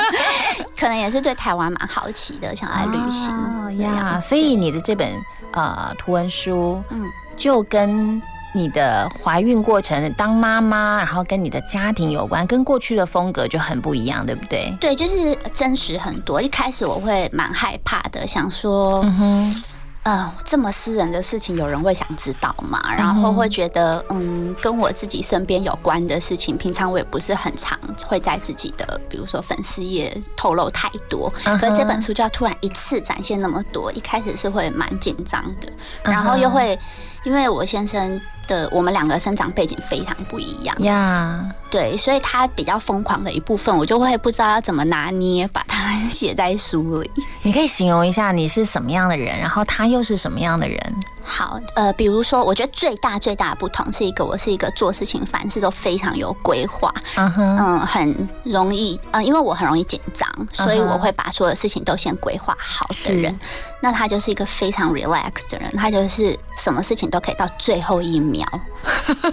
[0.80, 4.18] 可能也是对台湾蛮好奇的，想来旅行哦、呀。
[4.20, 5.12] 所以你的这本
[5.52, 7.02] 呃图文书，嗯，
[7.36, 8.20] 就跟
[8.54, 14.74] 你的怀孕过程、当妈妈，然后跟你的家庭有关，跟过去的风格就很不一样，对不对？
[14.80, 16.40] 对，就是真实很多。
[16.40, 19.64] 一开始我会蛮害怕的，想说，嗯哼。
[20.08, 22.80] 呃，这么私人的事情，有人会想知道吗？
[22.96, 31.30] 然后会觉得，嗯，跟我自己身边有关的事情，平常我也不是很常会在自己的，比如说粉丝页透露太多。
[31.60, 35.70] 可是这本书就要突然一次展现那么多，一开始是会蛮紧张的，
[36.02, 36.78] 然后又会，
[37.24, 47.10] 因为我先生的我们两个生长背景非常不一样呀，对，所以他比较疯狂的一部分，我就会不知道要怎么拿捏，把它写在书里。
[47.42, 50.80] 你可以形容一下你是什么样的人，然后他又是什么样的人？
[51.22, 63.38] 好，呃，比如说，我觉得最大最大的不同是一个，我是一个做事情凡事都非常有规划，嗯哼，嗯，很容易，呃，因为我很容易紧张，所以我会把所有事情都先规划好的人。
[63.80, 68.48] 那他就是一个非常 relax 的人，他就是什么事情都可以到最后一秒。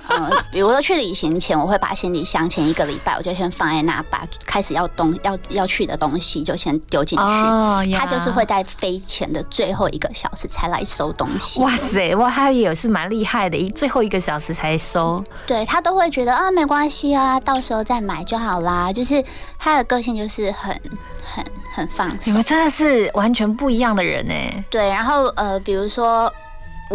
[0.09, 7.23] 嗯， 比如说去旅行前，我会把行李箱前一个礼拜我就先放在那，把开始要东要要去的东西就先丢进去。
[7.23, 11.61] 哦，他就是会在飞前的最后一个小时才来收东西。
[11.61, 15.23] 哇塞，哇，他也是蛮厉害的，一最后一个小时才收。
[15.45, 18.91] 对他都会觉得啊，没关系啊，到时候再买就好啦。
[18.91, 19.23] 就是
[19.59, 20.71] 他的个性就是很
[21.23, 22.19] 很很放松。
[22.26, 24.34] 你们真的是完全不一样的人呢。
[24.69, 26.34] 对，然后呃，比如说。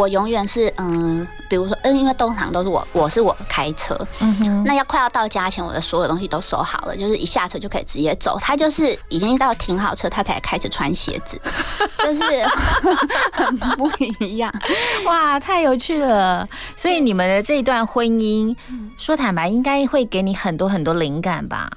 [0.01, 8.39] 我永远是嗯，比如说嗯，因为通常都是我，我是我开车，嗯哼，那要快要到家前，我的所有东西都收好了，就是一下车就可以直接走。
[8.41, 11.39] 他就是已经到停好车，他才开始穿鞋子，
[12.03, 12.23] 就是
[13.31, 13.91] 很不
[14.21, 14.51] 一样。
[15.05, 16.49] 哇，太有趣了！
[16.79, 18.57] 所以你们的这一段婚姻，
[18.97, 21.71] 说坦白，应该会给你很多很多灵感吧？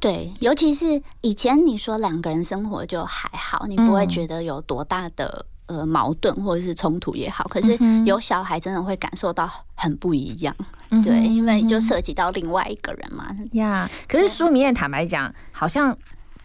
[0.00, 5.44] 对，尤其是以前你说两个人生活就还好，你不会觉得有多大的。
[5.66, 10.54] 呃，矛盾或者是冲突也好，可是有小孩真的会感受到很不一样，
[10.90, 13.26] 嗯、对，因为就涉及到另外一个人嘛。
[13.52, 15.96] 呀，可是书里面坦白讲，好像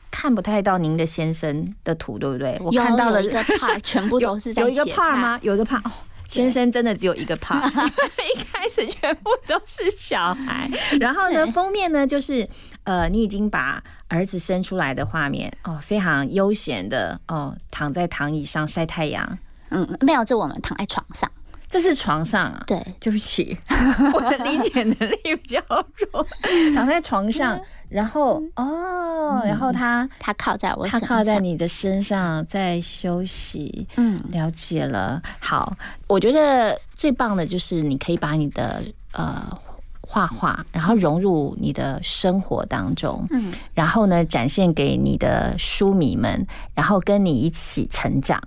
[0.10, 2.60] 看不太到您的先生的图，对不对？
[2.64, 5.40] 我看到了一个 part，全部 都是在有一个 part 吗？
[5.44, 5.82] 有一个 part。
[6.32, 10.70] 先生真的只有一个 part， 一开始全部都是小孩。
[11.00, 12.48] 然后呢，封面呢就是
[12.84, 19.38] 呃，你已经把儿子生出来的画面哦，非常悠闲的哦，躺在躺椅上晒太阳。
[19.70, 21.30] 嗯，没有，就我们躺在床上，
[21.72, 22.64] 这是床上啊。
[22.68, 23.58] 对，对不起，
[24.14, 25.60] 我的理解能力比较
[26.12, 26.24] 弱，
[26.76, 27.60] 躺在床上。
[27.90, 33.86] 然后哦，然后他他靠在我，他靠在你的身上在休息。
[33.98, 35.22] 嗯，了解了。
[35.40, 35.76] 好，
[36.08, 39.46] 我觉得最棒的就是你可以把你的呃
[40.00, 43.28] 画画，然后融入你的生活当中。
[43.30, 48.42] 嗯，然后呢，展现给你的书迷们，然后跟你一起成长。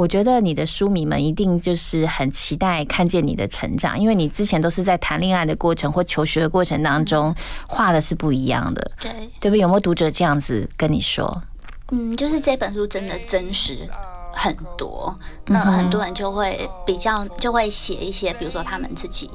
[0.00, 7.34] 我觉得你的书迷们一定就是很期待看见你的成长，因为你之前都是在谈恋爱的过程或求学的过程当中
[7.68, 9.58] 画的是不一样的，对对不对？
[9.58, 11.42] 有没有读者这样子跟你说？
[11.90, 13.76] 嗯，就是这本书真的真实
[14.32, 19.28] 很多，那很多人就会比较就会写一些，比如说他们自己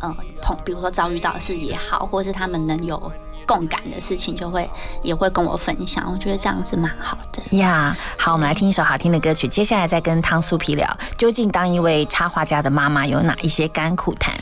[0.00, 3.12] 呃碰，比如说遭遇到的事也好，或是他们能有。
[3.48, 4.68] 共感的事情就会
[5.02, 6.04] 也会跟我分享。
[6.12, 7.56] 我觉得这样是蛮好的。
[7.56, 14.34] 呀好我们来听一首好听的歌曲接下来再跟汤素皮聊究竟当一位插画家的妈妈有哪一些甘苦谈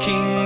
[0.00, 0.37] ？King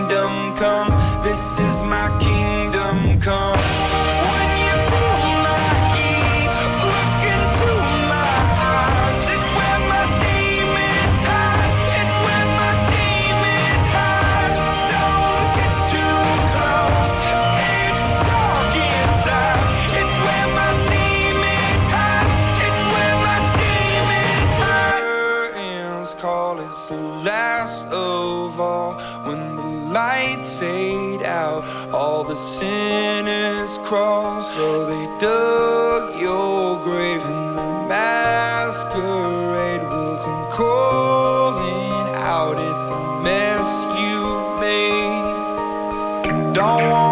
[31.25, 34.55] out all the sinners cross.
[34.55, 43.87] So they dug your grave and the masquerade will come calling out at the mess
[44.01, 46.55] you've made.
[46.55, 47.12] Don't wanna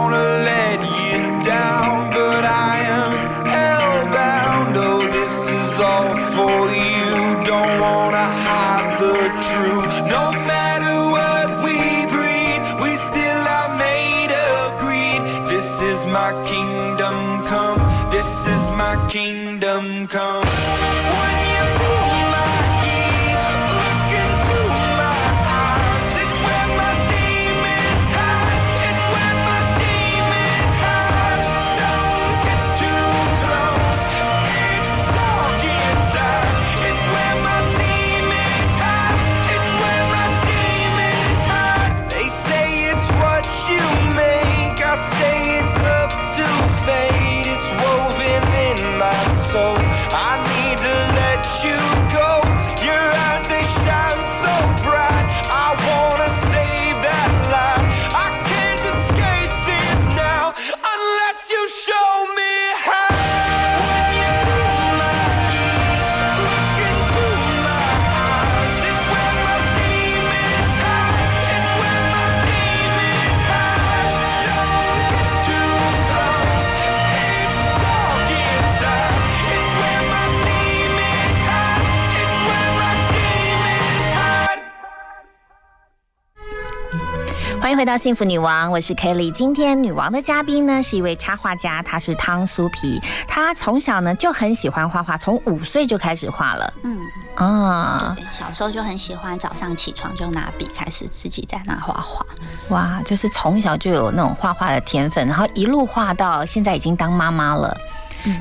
[87.80, 89.30] 回到幸福女王，我是 Kelly。
[89.30, 93.00] 今天女王的嘉宾呢是一位插画家，她是汤苏皮。
[93.26, 96.74] 她从小呢就很喜欢画画，从五岁就开始画了。
[96.82, 97.00] 嗯，
[97.36, 102.26] 啊，对，小时候就很喜欢早上起床就拿笔开始自己在那画画。
[102.68, 107.74] 哇，就是从小就有那种画画的天分，然后一路画到现在已经当妈妈了。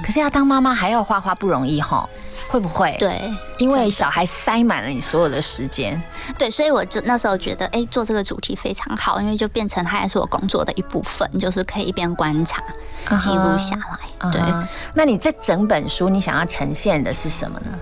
[0.03, 2.07] 可是要当妈妈还要画画不容易哈，
[2.49, 2.95] 会不会？
[2.99, 3.21] 对，
[3.57, 6.01] 因为小孩塞满了你所有的时间。
[6.37, 12.61] 对，所以我就那时候觉得，哎，做这个主题非常好，因为就变成它也是我工作的一部分，就是可以一边观察，
[13.17, 14.31] 记录下来。
[14.31, 14.41] 对，
[14.93, 17.77] 那你这整本书你想要呈现的是什么呢？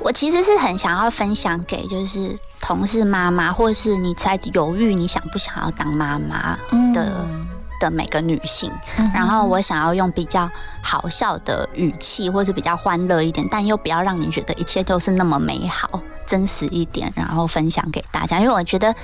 [0.00, 6.58] 我其实是很想要分享给就是同事妈妈，或是你在犹豫你想不想要当妈妈
[6.92, 7.26] 的。
[7.80, 8.70] 的每个女性，
[9.12, 10.50] 然后我想要用比较
[10.82, 18.38] 好笑的语气，或是比较欢乐一点，但又不要让你觉得一切都是那么美好，真实一点，然后分享给大家。
[18.40, 18.94] 因为我觉得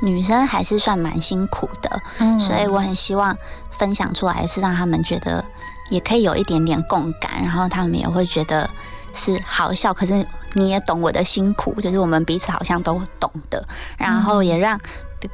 [0.00, 3.36] 女生还是算蛮辛苦的，嗯所以我很希望
[3.70, 5.44] 分享出来是让他们觉得
[5.90, 8.68] 也可以有一点点共感，然后他们也会觉得
[9.14, 13.66] 是好笑，可是你也懂我的辛苦，就是我们彼此好像都懂的，
[13.96, 14.78] 然后也让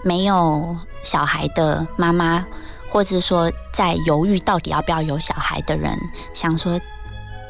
[0.04, 2.46] 没有小孩的妈妈，
[2.90, 5.98] 或者是说在犹豫到底要不要有小孩的人，
[6.34, 6.78] 想说，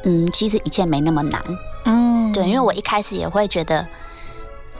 [0.05, 1.43] 嗯，其实一切没那么难，
[1.85, 3.85] 嗯，对，因为我一开始也会觉得。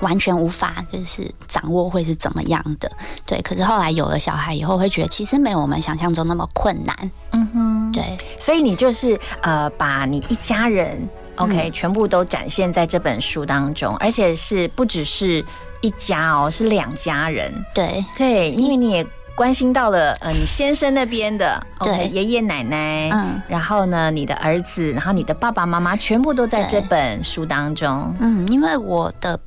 [0.01, 2.91] 完全无法就是掌握会是怎么样的，
[3.23, 3.39] 对。
[3.43, 8.17] 可是后来有了小孩以后，会觉得其实没有我们想象中那么困难，嗯哼，对。
[8.39, 15.45] 所以你就是呃，把你一家人 OK、嗯全部都展现在这本书当中，而且是不只是
[15.81, 17.53] 一家哦，是两家人。
[17.71, 19.05] 对对，因为你也
[19.41, 28.15] 关心到了呃你先生那边的 OK 对爷爷奶奶，嗯，然后呢你的儿子，然后你的爸爸妈妈全部都在这本书当中。
[28.19, 29.39] 嗯，因为我的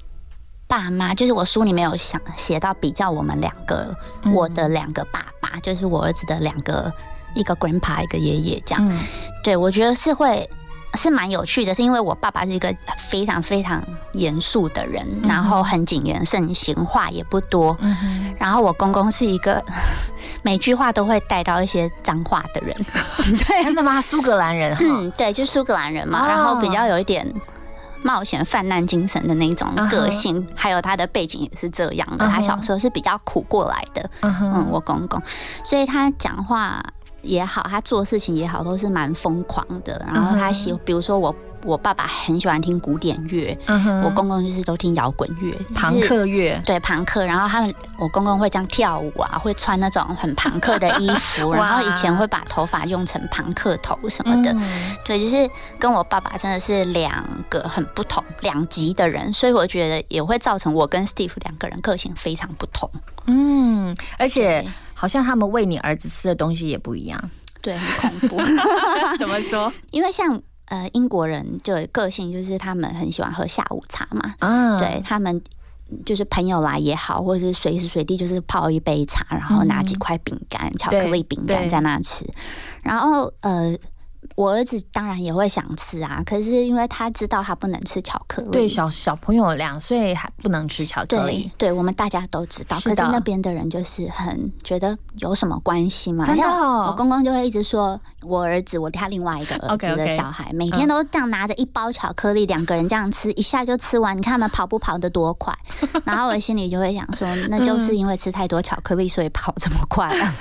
[0.67, 6.93] 爸妈，就是我书里面有想写到比较我们两个，嗯我的两个爸爸，就是我儿子的两个，
[7.37, 8.85] 一个 grandpa，一个爷爷这样。
[8.85, 8.99] 嗯
[9.45, 10.51] 对我觉得是会。
[10.97, 13.83] 是蛮有趣的，是因为我爸爸是一个非常非常
[14.13, 17.77] 严肃的人，嗯然后很谨言慎行，话也不多。
[18.39, 19.63] 然后我公公是一个
[20.43, 22.77] 每句话都会带到一些脏话的人，
[23.39, 24.01] 对，真的吗？
[24.01, 27.27] 苏格兰人，嗯，对，就苏格兰人嘛，哦然后比较有一点
[28.03, 32.29] 冒险泛滥精神的那种个性，还有他的背景也是这样的。
[32.29, 35.23] 他小时候是比较苦过来的，嗯，我公公，
[35.65, 36.83] 所以他讲话
[37.25, 40.01] 也好，他做事情也好，都是蛮疯狂的。
[40.13, 41.35] 然后他喜，比如说我。
[41.67, 43.59] 我爸爸很喜欢听古典乐，
[44.05, 47.25] 我公公就是都听摇滚乐、就是朋克乐对朋克。
[47.25, 54.53] 然后他们，我公公会这样跳舞啊，会穿那种很朋克的衣服， 然后以前会把头发用成朋克头什么的。
[54.53, 54.61] 嗯
[55.07, 55.49] 对，就是
[55.79, 62.91] 跟我爸爸真的是两个很不同两极的人，所以我觉得也会造成我跟 Steve 两个人个性非常不同。
[63.25, 64.71] 嗯，而且
[65.05, 67.31] 好像他们喂你儿子吃的东西也不一样。
[67.61, 68.43] 对，很恐怖。
[69.21, 69.71] 怎么说？
[69.91, 75.39] 因为像呃英国人就个性，就是他们很喜欢喝下午茶嘛，啊对他们
[76.07, 82.25] 就是朋友来也好，或者是随时随地就是泡一杯茶，然后拿几块饼干、巧克力饼干在那吃。
[82.83, 83.77] 然后呃，
[84.35, 92.77] 我儿子当然也会想吃啊，可是因为他知道他不能吃巧克力，对，小小朋友两岁还不能吃巧克力，对，我们大家都知道。
[92.79, 96.25] 是的可是那边的人就是很觉得有什么关系嘛？
[96.25, 104.17] 真的我公公就会一直说，我儿子，我他另外一个儿子的小孩每天都这样拿着一包巧克力，两个人这样吃，一下就吃完。
[104.17, 105.57] 你看他们跑步跑得多快？
[106.05, 110.35] 然后我心里就会想说，那就是因为吃太多巧克力，所以跑这么快啊。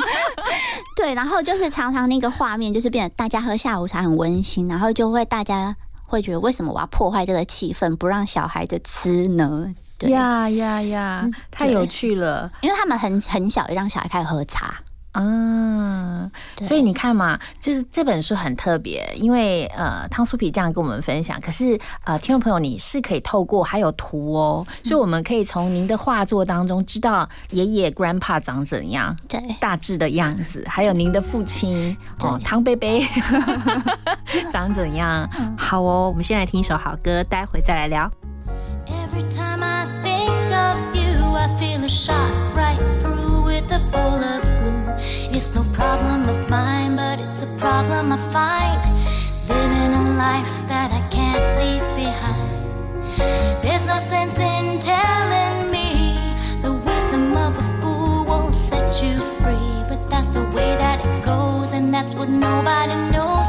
[0.96, 9.72] 对，然后就是常常那个画面就是变得大家喝下午茶很温馨，然后就会大家会觉得为什么我要破坏这个气氛，不让小孩子吃呢？
[9.98, 12.50] 对呀呀呀，太有趣了。
[12.62, 14.74] 因为他们很很小，也让小孩开始喝茶。
[15.12, 16.30] 啊，
[16.62, 33.04] 所以你看嘛，就是这本书很特别，因为呃，汤苏皮这样跟我们分享，可是呃，听众朋友你是可以透过还有图哦，所以我们可以从您的画作当中知道爷爷 grandpa 长怎样，对，大致的样子，还有您的父亲哦，汤贝贝
[34.52, 35.28] 长怎样。
[35.58, 38.08] 好哦，我们先来听一首好歌，待会再来聊。
[38.86, 43.19] Every time I think of you, I feel a shot right through
[45.40, 48.82] It's no problem of mine, but it's a problem I find.
[49.48, 52.60] Living a life that I can't leave behind.
[53.62, 59.72] There's no sense in telling me the wisdom of a fool won't set you free.
[59.88, 63.48] But that's the way that it goes, and that's what nobody knows.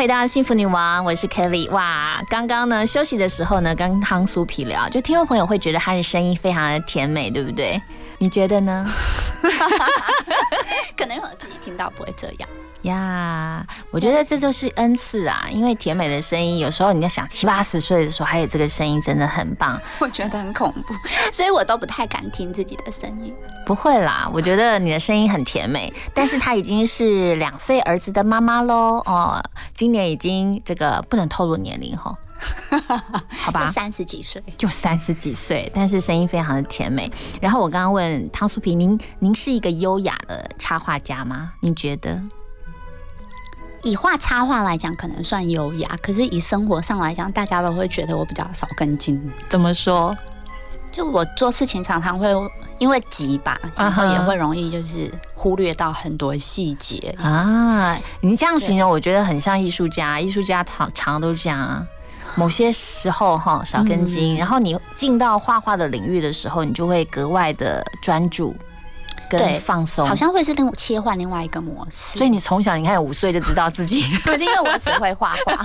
[0.00, 1.70] 回到幸福女王，我是 Kelly。
[1.72, 7.78] 哇，刚刚呢休息的时候呢，跟汤苏皮聊，就听众朋友会觉得她的声音非常的甜美，对不对？
[8.16, 8.86] 你觉得呢？
[10.96, 12.48] 可能我自己听到不会这样。
[12.82, 19.78] 呀我觉得这就是恩赐啊，因为甜美的声音，有时候你要想七八十岁的时候还有这个声音，真的很棒。
[20.00, 20.94] 我觉得很恐怖，
[21.30, 23.34] 所以我都不太敢听自己的声音。
[23.66, 29.02] 不会啦，我觉得你的声音很甜美，但是她已经是两岁儿子的妈妈喽。
[29.04, 29.42] 哦，
[29.74, 32.16] 今年已经这个不能透露年龄哈，
[33.28, 33.68] 好吧？
[33.68, 37.10] 三十几岁，就三十几岁，但是声音非常的甜美。
[37.40, 41.52] 然后我刚刚问汤素平，您您是一个优雅的插画家吗？
[41.60, 42.20] 你觉得？
[43.82, 49.18] 以画插画来讲，可能算优雅，可是以生活上来讲，大家都会觉得我比较少根筋。
[49.48, 50.16] 怎么说？
[50.92, 52.28] 就我做事情常常会
[52.78, 57.96] 因为急吧，然后也会容易就是忽略到很多细节啊。
[58.20, 61.86] 你这样形容，我觉得很像艺术家，艺术家常常都这样啊。
[62.36, 68.54] 某些时候哈少根筋，然后你进到画画的领域的时候，你就会格外的专注。
[69.28, 72.18] 跟放松，好像会是另切换另外一个模式。
[72.18, 75.64] 所以你从小你看五岁就知道自己， 不是因为我只会画画，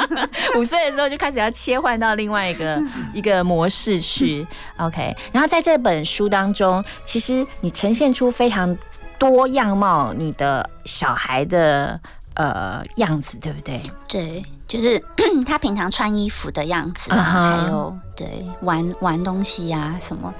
[0.54, 2.78] 五岁的时候就开始要切换到另外一个
[3.14, 4.46] 一个模式去。
[4.76, 8.76] OK，然后在这本书当中，其实你呈现出非常
[9.18, 11.98] 多样貌，你的小孩的
[12.34, 13.80] 呃样子，对不对？
[14.06, 15.02] 对，就是
[15.46, 20.32] 他平常穿衣服的样子还有对玩玩东西呀、什么，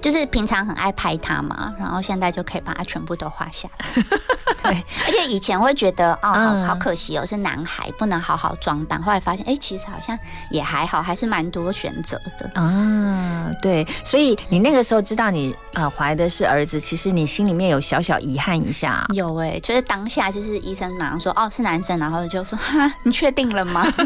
[0.00, 3.86] 就是平常很爱拍他嘛，然后现在就可以把它全部都画下来。
[4.62, 4.70] 对，
[5.06, 10.16] 而且以前会觉得哦，好可惜哦，是男孩不能好好装扮，后来发现哎，其实好像
[10.50, 12.48] 也还好，还是蛮多选择的。
[12.60, 19.04] 啊，对，所以你那个时候知道你呃怀的是儿子，其实你心里面有小小遗憾一下。
[19.14, 23.84] 有哎、就是当下就是医生马上说哦是男生，然后就说哈你确定了吗？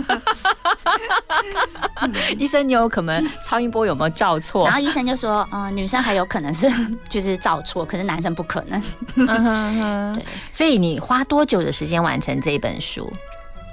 [2.39, 3.06] 医生，你有可能
[3.43, 4.65] 超音波有没有照错？
[4.67, 6.71] 然后医生就说，嗯、女生还有可能是
[7.09, 8.83] 就是照错，可是男生不可能。
[9.17, 13.13] 嗯哼哼对，所以你花多久的时间完成这一本书？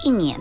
[0.03, 0.37] 一年，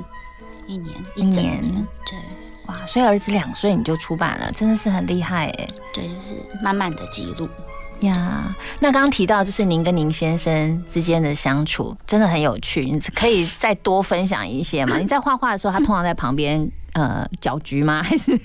[0.66, 1.61] 一年，一年，
[2.07, 2.18] 对，
[2.66, 2.76] 哇！
[2.86, 5.68] 所以儿子两岁你就出版了，真的是很厉害哎。
[5.95, 7.49] 对，就是慢慢的记录。
[8.01, 14.99] 呀，那刚刚提到就是您跟您先生之间的相处真的很有趣，你可以再多分享一些吗？
[15.01, 18.03] 你在画画的时候，他通常在旁边呃搅局吗？
[18.03, 18.32] 还是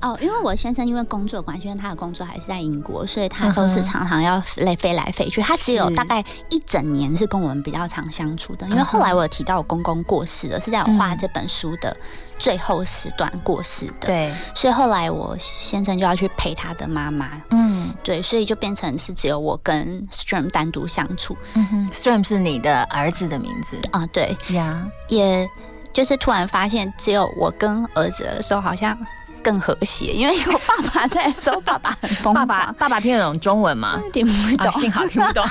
[0.00, 5.40] 哦，因为我先生因为工作关系，因为他的工作还是在英国，所以他都是常常要飞飞来飞去。
[5.40, 11.96] 他只有大概一整年是跟我们比较常相处的，因为后来我有提到我公公过世了，是在我画这本书的
[12.38, 14.06] 最后时段过世的。
[14.06, 17.30] 对，所以后来我先生就要去陪他的妈妈。
[17.50, 21.36] 嗯对，所以就变成是只有我跟 Stream 单独相处。
[21.54, 25.48] 嗯哼，Stream 是你的儿子的名字啊，对呀，也
[25.92, 28.96] 就是突然发现，只有我跟儿子的时候好像
[29.42, 34.00] 更和谐，因为有爸爸在的时候，爸爸很疯爸狂，爸爸爸听得懂中文吗？
[34.12, 35.44] 听不懂，啊幸好听不懂。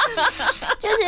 [0.78, 1.02] 就是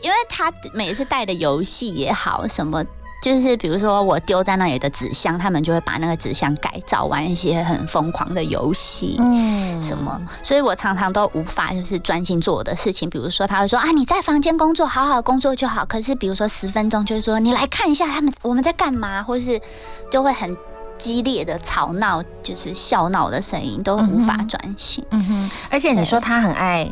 [0.00, 2.84] 因为他每次带的游戏也好，什么。
[3.26, 13.10] 就是比如说我丢在那里的纸箱，他们就会把那个纸箱改造，玩一些很疯狂的游戏，嗯什么，所以我常常都无法就是专心做我的事情。
[13.10, 15.84] 比如说他会说啊，你在房间工作，好好工作就好。
[15.84, 19.60] 可是比如说十分钟，就是说你来看一下他们我们在干嘛，或是
[20.08, 20.56] 就会很
[20.96, 25.04] 激烈的吵闹，就是笑闹的声音，都无法专心。
[25.10, 26.88] 嗯哼，而且你说他很爱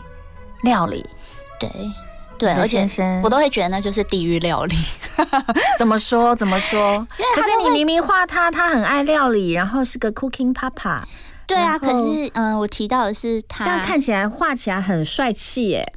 [0.64, 1.06] 料理，
[1.60, 1.70] 对
[2.38, 4.76] 对，而且先生我都会觉得那就是地狱料理。
[5.78, 6.34] 怎么说？
[6.36, 7.06] 怎么说？
[7.34, 11.00] 可是你明明画他，他很爱料理，然后是个 cooking papa。
[11.46, 15.92] 对啊，可是嗯、呃我提到的是他这样看起来画起来很帅气耶。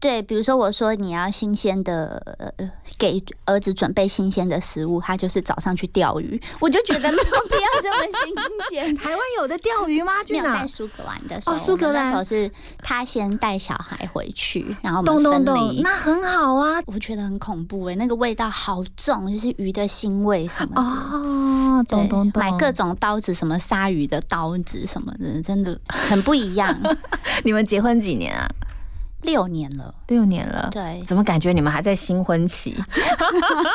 [0.00, 2.22] 对，比如说我说你要新鲜的，
[2.56, 8.34] 呃，给儿子准备新鲜的食物，他就是早上去钓鱼，我就觉得没有必要这么新
[8.70, 8.96] 鲜。
[8.96, 10.14] 台湾有的钓鱼吗？
[10.30, 10.66] 没有去哪在？
[10.66, 15.44] 苏格兰的时候，哦苏格兰我们那时候是他先带小孩回去，然后我们分。
[15.82, 16.80] 那很好啊。
[16.86, 20.80] 我觉得很恐怖哎，那个味道好重，就是鱼的腥味什么的。
[20.80, 22.42] 哦，对懂懂懂。
[22.42, 26.74] 买各种刀子，什么鲨鱼的刀子什么的，真的很不一样。
[27.44, 28.48] 你们结婚几年啊？
[29.22, 30.68] 六年了，六年了。
[30.70, 32.76] 对，怎么感觉你们还在新婚期？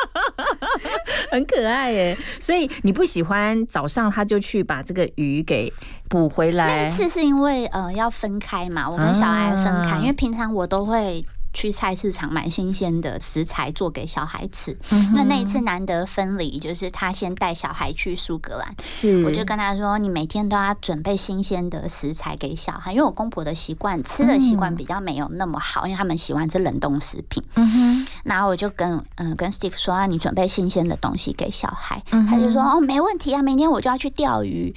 [1.30, 2.16] 很可爱耶。
[2.40, 5.72] 所以你不喜欢早上他就去把这个鱼给
[6.08, 6.90] 捕回来那来一？
[6.90, 11.24] 次是因为呃要分开嘛，我跟小爱分开，啊因为平常我都会。
[11.56, 19.24] 去菜市场买新鲜的食材做给小孩吃，嗯那那一次难得分离，就是他先带小孩去苏格兰，是。
[19.24, 27.42] 我就跟他说，你每天都要准备新鲜的食材给小孩，因为我公婆的习惯吃的习惯比较没有那么好，因为他们喜欢吃冷冻食品。
[27.54, 34.74] 嗯哼，然后我就跟嗯、跟 Steve 说，啊，你准备新鲜的东西给小孩，嗯他就说哦没问题啊，明天我就要去钓鱼，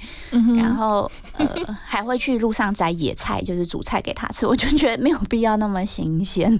[0.56, 1.46] 然后呃
[1.84, 6.58] 还会去路上摘野菜，就是煮菜给他吃，我就觉得没有必要那么新鲜。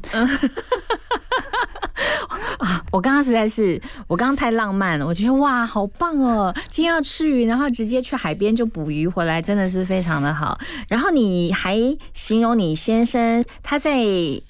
[2.58, 6.54] 啊，我刚刚实在是，我刚刚太浪漫了，我觉得哇，好棒哦！
[6.70, 10.58] 今天要吃鱼，然后直接去海边就捕鱼回来，真的是非常的好。
[10.88, 11.78] 然后你还
[12.12, 13.98] 形容你先生他在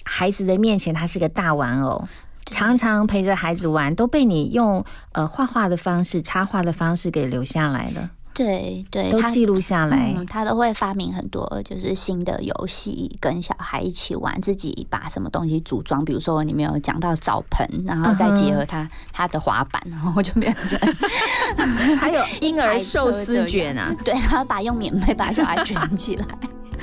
[0.03, 2.07] 孩子的面前，他是个大玩偶。
[2.49, 4.83] 常常陪着孩子玩，都被你用
[5.13, 10.13] 呃画画的方式、插画的方式给留下来了，对对，都记录下来。
[10.17, 20.79] 嗯，他都会发明很多就是新的游戏，跟小孩一起玩，自己把什么东西组装，比如说你没有讲到澡盆，然后再结合他他的滑板，然后就变成
[21.97, 26.25] 还有 婴儿寿司卷啊，对，然后把用棉被把小孩卷起来。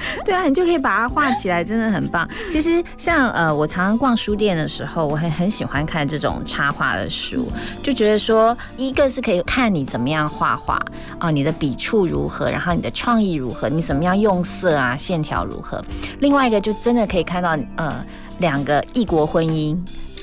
[0.25, 2.29] 对啊，你就可以把它画起来，真的很棒。
[2.51, 7.51] 其实像呃，我常常逛书店的时候，我很很喜欢看这种插画的书，
[7.83, 10.81] 就觉得说，一个是可以看你怎么样画画
[11.19, 15.85] 啊、你的笔触如何，然后你的创意如何，你怎么样用色啊，线条如何。
[16.21, 18.05] 另外一个就真的可以看到呃，
[18.39, 19.77] 两个异国婚姻。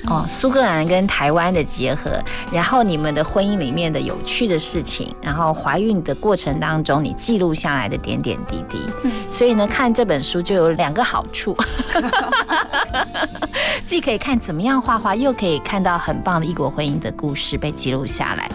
[0.08, 2.12] 哦，苏格兰跟台湾的结合，
[2.52, 8.78] 然后你们的婚姻里面的有趣的事情，然后怀孕的过程当中你记录下来的点点滴滴。
[9.02, 11.56] 嗯，所以呢，看这本书就有两个好处，
[13.84, 18.48] 既可以看怎么样画画，又可以看到很棒的异国婚姻的故事被记录下来。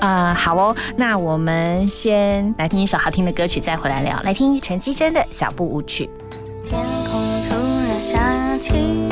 [0.00, 4.20] 啊、好哦，那我们先来听一首好听的歌曲，再回来聊。
[4.24, 6.08] 来听陈绮贞的小步舞曲。
[6.68, 6.78] 天
[7.10, 7.54] 空突
[7.88, 9.08] 然下起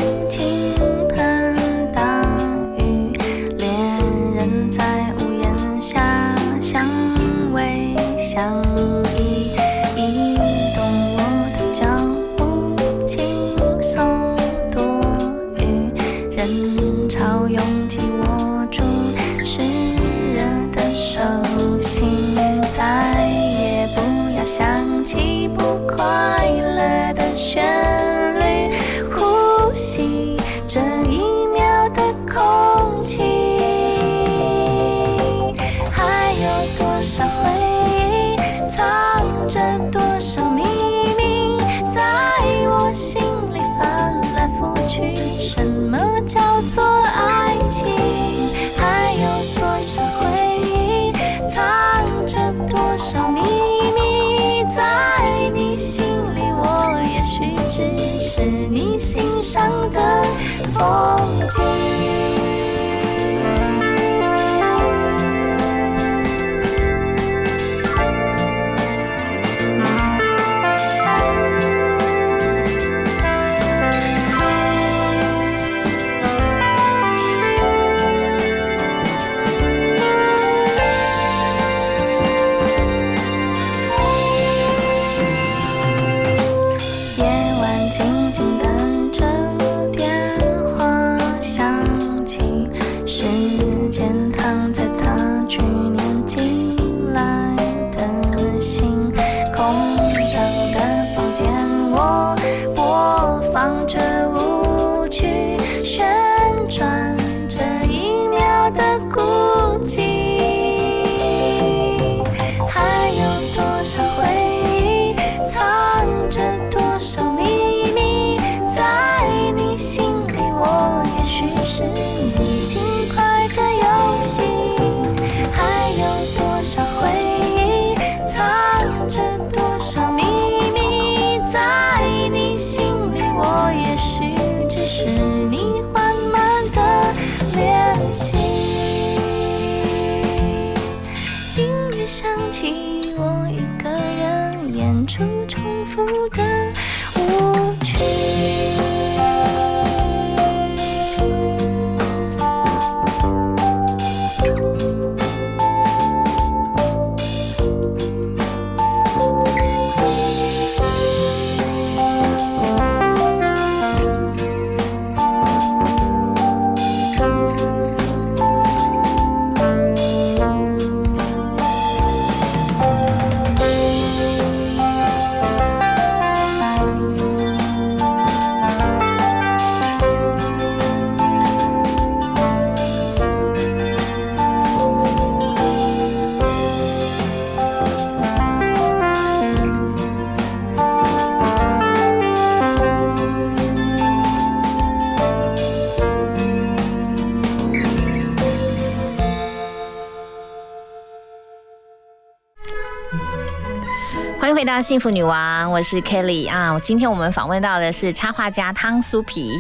[204.77, 206.78] 到幸福女王，我是 Kelly 啊。
[206.85, 209.59] 今天我们访问到的是插画家汤苏皮。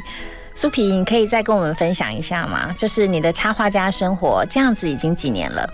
[0.54, 2.70] 苏皮，你可以再跟我们分享一下吗？
[2.76, 5.66] 就是你的插画家生活这样子已经几年了？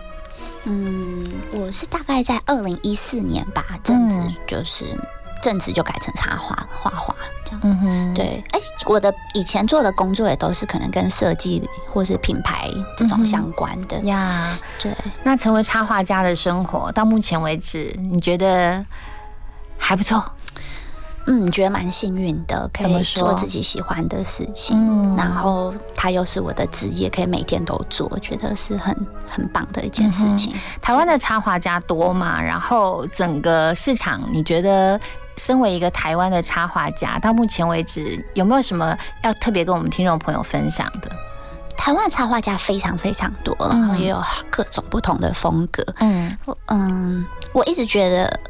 [0.63, 4.17] 嗯，我是大概在二零一四年吧，正职
[4.47, 4.85] 就是
[5.43, 7.13] 正职就改成插画画画
[7.45, 7.61] 这样。
[7.65, 13.99] 嗯哼，对，哎、我的以前做的工作也都是可能跟设计或是品牌这种相关的。
[14.03, 14.57] 呀。
[14.79, 18.85] 对，那成为插画家的生活到目前为止，你觉得
[19.83, 20.25] 还不错？
[21.27, 28.97] 嗯，觉得蛮幸运的，可以做自己喜欢的事情，嗯然后它又是我的职业，可以每天都做，我觉得是很
[29.31, 30.53] 很棒的一件事情。
[30.81, 32.43] 台湾的插画家多嘛？
[32.43, 35.01] 然后整个市场，你觉得
[35.37, 41.09] 身为一个台湾的插画家，到目前为止有没有什么要特别跟我们听众朋友分享的？
[41.77, 45.85] 台湾插画家非常非常多，然后也有各种不同的风格。
[46.01, 46.37] 嗯
[46.67, 48.41] 嗯，我一直觉得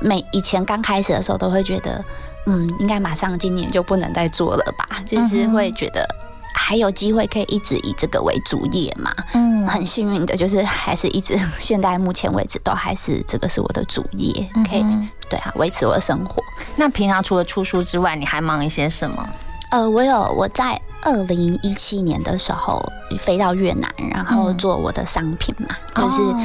[0.00, 2.04] 每以前刚开始的时候都会觉得，
[2.46, 6.06] 嗯，应该马上今年就不能再做了吧，就是会觉得。
[6.54, 9.14] 还有机会可以一直以这个为主业嘛。
[9.32, 16.42] 嗯，很幸运的就是还是一直现在目前为止都还是这个是我的主业，可以嗯对啊维持我的生活。
[16.74, 19.24] 那平常除了出书之外，你还忙一些什么？
[19.70, 22.82] 呃，我有我在二零一七年的时候
[23.20, 26.40] 飞到越南，然后做我的商品嘛，就是哦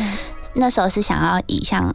[0.53, 1.93] 那时候是想要以像。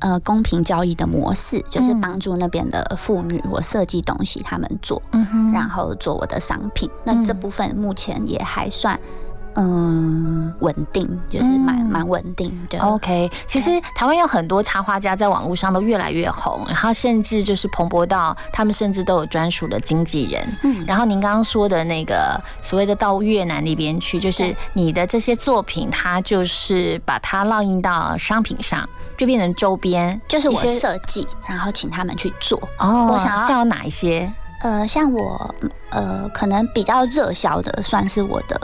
[0.00, 2.00] 呃，公平交易的模式就是嗯。
[2.00, 6.88] 帮助那边的妇女，我设计东西，他们做，嗯然后做我的商品。
[7.04, 8.98] 那这部分目前也还算
[9.54, 12.78] 嗯稳定，就是蛮蛮稳定的。
[12.80, 20.58] OK，其实台湾有很多插画家在网络上都越来越红，然后甚至就是蓬勃到他们甚至都有专属的经纪人。
[20.62, 32.60] 嗯，然后您刚刚说的那个所谓的到越南那边去，就是你的这些作品，它就是把它烙印到商品上，就变成周边，就是我设计，然后请他们去做。
[32.78, 34.30] 哦，我想要像有哪一些？
[34.60, 35.54] 呃，像我
[35.90, 38.60] 呃，可能比较热销的，算是我的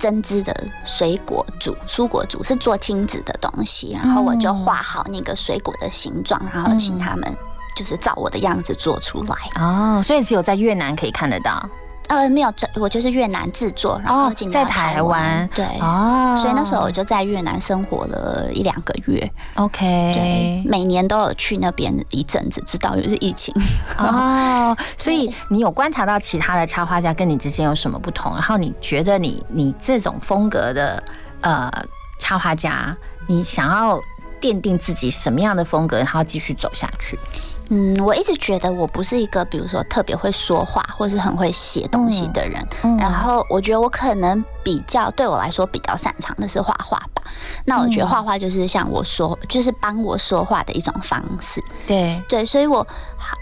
[0.00, 7.36] 针织的水果组、蔬果组，是做亲子的东西，然后我就画好那个水果的形状，然后请他们
[7.76, 9.36] 就是照我的样子做出来。
[9.62, 11.68] 哦，所以只有在越南可以看得到。
[12.10, 19.30] 呃，没有，这我就是越南制作，然后进到在台湾对，哦所以那时候我就在越南生活了一两个月。
[19.54, 19.78] OK，
[20.12, 23.54] 对，每年都有去那边一阵子，直到就是疫情。
[23.96, 28.32] 哦，所以你有观察到其他的插画家跟你之间有什么不同？
[28.34, 31.00] 然后你觉得你你这种风格的
[31.42, 31.70] 呃
[32.18, 32.92] 插画家，
[33.28, 34.00] 你想要
[34.40, 37.16] 奠定自己什么样的风格，然后继续走下去？
[37.72, 42.60] 嗯，我一直觉得我不是一个，比如说特别会说话，或是很会写东西的人。
[42.82, 47.22] 嗯然后我觉得我可能比较对我来说比较擅长的是画画吧。
[47.64, 51.62] 那我觉得嗯画画就是像我说，就是帮我说话的一种方式。
[51.86, 52.86] 对对，所以我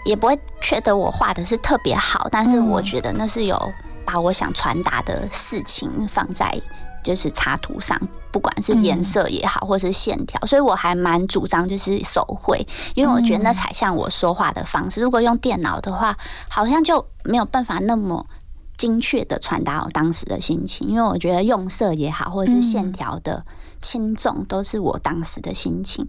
[0.05, 3.59] 也不会觉得我画的是特别好，但是我觉得那是有
[4.05, 6.55] 把我想传达的事情放在
[7.03, 7.99] 就是插图上，
[8.31, 12.65] 不管是颜色也好，或是线条，所以我还蛮主张就是手绘，
[12.95, 15.01] 因为我觉得那才像我说话的方式。
[15.01, 16.17] 如果用电脑的话，
[16.49, 18.25] 好像就没有办法那么。
[18.77, 23.45] 精确的传达我当时的心情，因为我觉得用色也好，或者是线条的
[23.81, 26.07] 轻重，都是我当时的心情，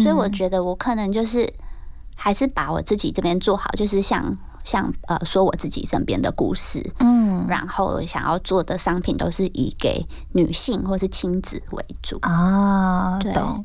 [0.00, 1.52] 所以我觉得我可能就是
[2.16, 12.18] 还是把我自己这边做好，就是像像呃说我自己身边的故事，嗯，然后想要做的商品都是以给女性或是亲子为主。
[12.22, 13.32] 啊，对。
[13.32, 13.64] 懂。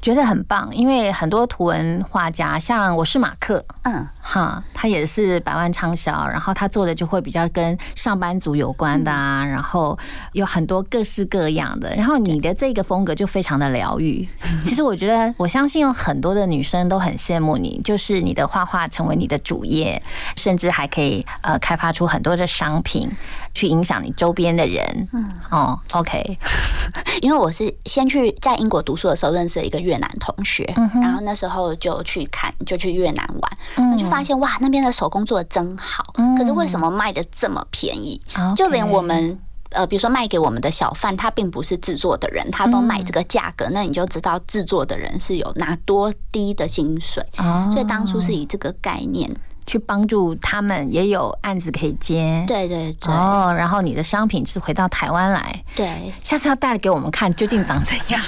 [0.00, 9.98] 觉得很棒，因为很多图文画家，像我是马克，嗯，哈，他也是百万畅销，然后他做的就会比较跟上班族有关的啊，然后
[10.32, 14.26] 有很多各式各样的，然后你的这个风格就非常的疗愈。
[14.62, 20.00] 其实我觉得，我相信有很多的女生都很羡慕你，就是你的画画成为你的主业，
[20.36, 23.10] 甚至还可以呃开发出很多的商品，
[23.52, 25.08] 去影响你周边的人。
[25.12, 26.38] 嗯，哦，OK，
[27.20, 36.02] 因为我是先去在英国读书的时候认识了一个越南同学，嗯然后那时候就去看，就去越南玩，嗯那就发现哇，那边的手工做的真好，
[36.36, 38.20] 可是为什么卖的这么便宜
[38.54, 39.38] 就连我们。
[39.70, 47.22] 呃，比如说卖给我们的小贩，他并不是制作的人，他都卖这个价格，那你就知道制作的人是有拿多低的薪水。
[47.36, 49.30] 哦所以当初是以这个概念，
[49.68, 52.42] 去帮助他们，也有案子可以接。
[52.48, 58.20] 对对对，哦，然后你的商品是回到台湾来，对，下次要带给我们看究竟长怎样。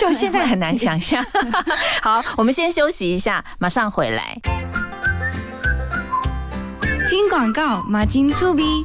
[0.00, 1.24] 就现在很难想象。
[2.02, 4.36] 好，我们先休息一下，马上回来。
[7.08, 8.84] 听广告，马金粗逼。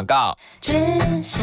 [0.00, 0.34] 广告。
[0.62, 0.72] 只
[1.22, 1.42] 想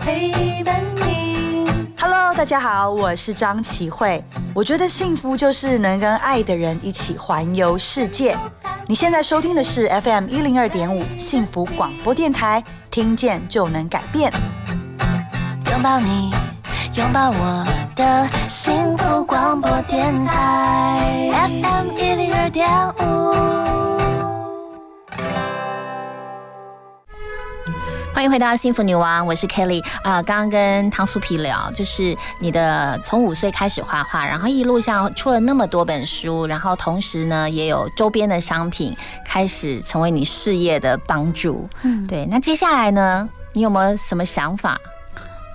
[0.00, 1.66] 陪伴你。
[1.98, 4.24] Hello，大家好，我是张启慧。
[4.54, 8.34] 我觉得幸福就是能跟爱的人一起环游世界。
[8.86, 14.32] 你现在收听的是 FM 一零二点五幸福广播电台，听见就能改变。
[15.70, 16.32] 拥抱你，
[16.94, 22.66] 拥抱我的幸福广播电台 FM 一零二点
[22.98, 24.19] 五。
[28.20, 38.94] 欢迎回到幸福女王，我是 Kelly 啊、刚刚跟汤素皮聊，就是你的从五岁开始画画，然后一路上出了那么多本书，然后同时呢也有周边的商品
[39.24, 41.66] 开始成为你事业的帮助。
[41.80, 44.78] 嗯对，那接下来呢，你有没有什么想法？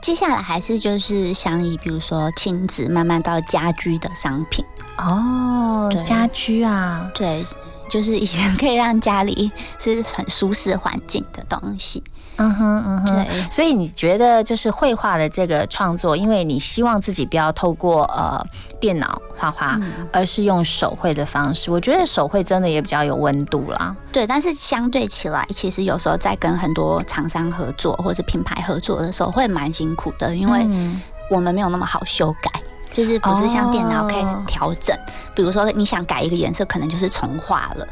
[0.02, 4.66] 接下来还是就是想以比如说亲子慢慢到家居的商品
[4.98, 7.46] 哦，家居啊，对，
[7.92, 12.04] 就是一些可以让家里是很舒适环境的东西。
[12.38, 18.46] 嗯哼嗯哼，对，所以你觉得就是绘画的这个创作，因为你希望自己不要透过呃
[18.80, 21.72] 电脑画画，嗯而是用手绘的方式。
[21.72, 23.96] 我觉得手绘真的也比较有温度啦。
[24.12, 32.52] 对，但是相对起来，其实有时候在跟很多厂商合作或者品牌合作的时候，会蛮辛苦的，因为嗯我们没有那么好修改。
[32.92, 34.98] 就是不是像电脑可以哦调整，
[35.36, 37.86] 比如说你想改一个颜色，可能就是重画了。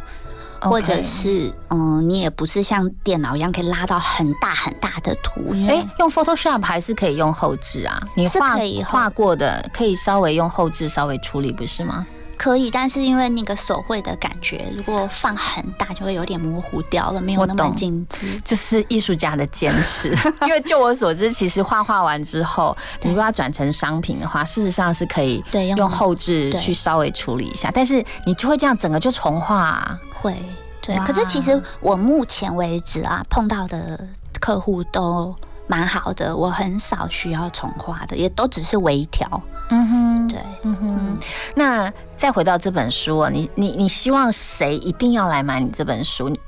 [0.69, 8.01] 或者是嗯，你也不是像电脑一样可以拉到很大很大的图，因为哎，用 Photoshop 还是可以用后置啊？
[8.15, 12.05] 你画可以画过的，可以稍微用后置稍微处理，不是吗？
[12.37, 18.39] 可以，但是因为那个手绘的感觉，如果放很大，就会有点模糊掉了，没有那么精致。
[18.41, 20.09] 就是艺术家的坚持，
[20.43, 29.99] 因为就我所知，其实画画完之后，你如果要转成商品的话，事实上是可以对用用后置去稍微处理一下，但是你就会这样整个就重画、啊。
[30.13, 30.35] 会，
[30.81, 30.95] 对。
[31.05, 33.99] 可是其实我目前为止啊，碰到的
[34.39, 35.33] 客户都
[35.67, 39.41] 蛮好的，我很少需要重画的，也都只是微调。
[39.69, 41.17] 嗯哼，对，嗯哼。
[41.55, 46.29] 那再回到这本书啊，你你你希望谁一定要来买你这本书？
[46.29, 46.39] 你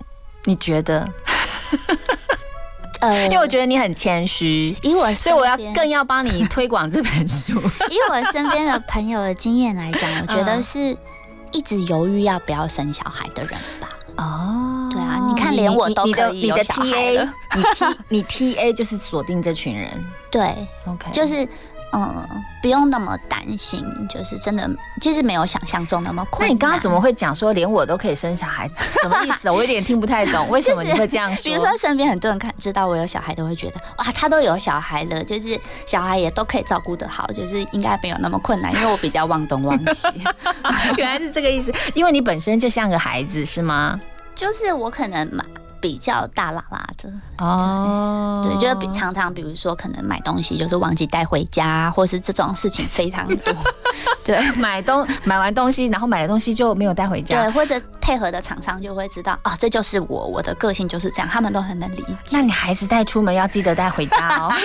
[0.44, 1.08] 你觉得？
[3.02, 7.54] 呃，因为我觉得你很谦虚，以我所以我要更要帮你推广这本书。
[7.92, 10.98] 以我身边的朋友的经验来讲，我觉得嗯是
[11.52, 13.90] 一直犹豫要不要生小孩的人吧。
[14.18, 17.34] 哦，对啊，你看连我都你可的你的以有小孩 TA，了。
[17.56, 18.24] 你 T 你
[18.56, 20.06] TA 就是锁定这群人。
[20.32, 21.48] 对，OK，就是
[21.98, 24.70] 嗯，不用那么担心，就是真的，
[25.00, 26.50] 其实没有想象中那么困难。
[26.50, 28.70] 那你刚刚怎么会讲说连我都可以生小孩？
[29.02, 29.54] 什么意思啊？
[29.54, 31.44] 我有点听不太懂， 为什么你会这样说？
[31.44, 40.08] 比如说，身边很多人看知道我有小孩，都会觉得哇，他都有小孩了，就是小孩也都可以照顾得好，就是应该没有那么困难，因为我比较忘东忘西。
[40.98, 44.00] 原来是这个意思，因为你本身就像个孩子，是吗？
[44.36, 45.46] 就是我可能嘛
[45.82, 53.56] 比较大啦啦的，哦，对，就是比常常比如说可能买东西就是忘记带回家，或是这种事情非常多。
[54.24, 57.44] 对，买东买完东西，然后买的东西就没有带回家。
[57.44, 62.18] 对，或者配合的厂商就会知道，哦，这就是我，我的个性就是这样，他们都很能理解。
[62.32, 64.52] 那你孩子带出门要记得带回家哦。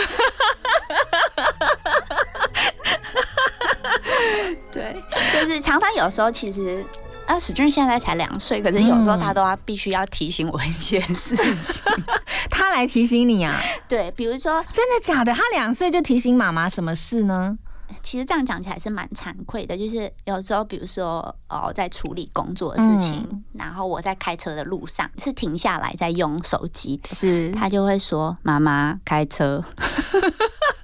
[4.72, 4.96] 对，
[5.32, 6.84] 就是常常有时候其实。
[7.30, 11.80] 啊，史俊现在才两岁，可是有时候嗯他都要必须要提醒我一些事情。
[12.50, 13.56] 他来提醒你啊？
[13.86, 15.32] 对，比如说真的假的？
[15.32, 17.56] 他两岁就提醒妈妈什么事呢？
[18.02, 29.62] 其实这样讲起来是蛮惭愧的，就是有时候比如说哦，在处理工作的事情，嗯然后我在开车的路上是停下来在用手机，是他就会说：“妈妈开车。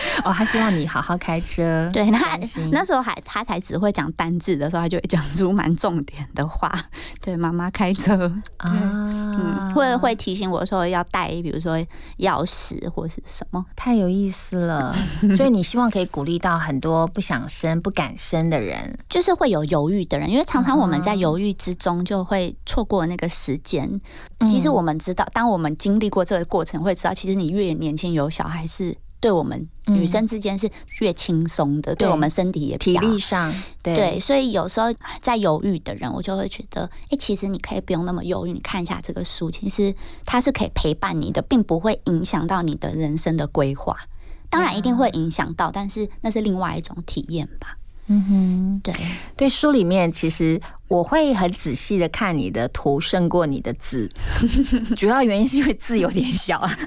[0.24, 1.90] 哦，他希望你好好开车。
[1.94, 2.18] 对，那
[2.70, 6.72] 那时候还他才只会讲单字的时候，他就会讲出蛮重点的话。
[7.20, 8.26] 对，妈妈开车
[8.58, 11.78] 啊，嗯，或者会提醒我说要带，比如说
[12.18, 13.64] 钥匙或是什么。
[13.76, 14.94] 太有意思了。
[15.36, 18.98] 所以你希望可以鼓励到很多不想生、不敢生的人。
[19.08, 24.00] 就是会有犹豫的人，因为常常我们在犹豫之中就会错过那个时间。
[24.40, 30.70] 其实我们知道，当我们经历过这个过程，会知道，其实你越年轻有小孩是对我们女生之间是
[31.00, 34.86] 越轻松的，对我们身体也比体较力上，对对，所以有时候
[35.20, 39.94] 在犹豫的人，我就会觉得，哎、其实你可以不用那么犹豫，你看一下这个书，其实
[40.26, 43.96] 它是可以陪伴你的，并不会影响到你的人生的规划。
[44.50, 47.77] 当然一定会影响到，但是那是另外一种体验吧。
[48.08, 48.94] 嗯哼，对
[49.36, 54.08] 对，书里面其实我会很仔细的看你的图胜过你的字，
[54.96, 56.78] 主要原因是因为字有点小啊，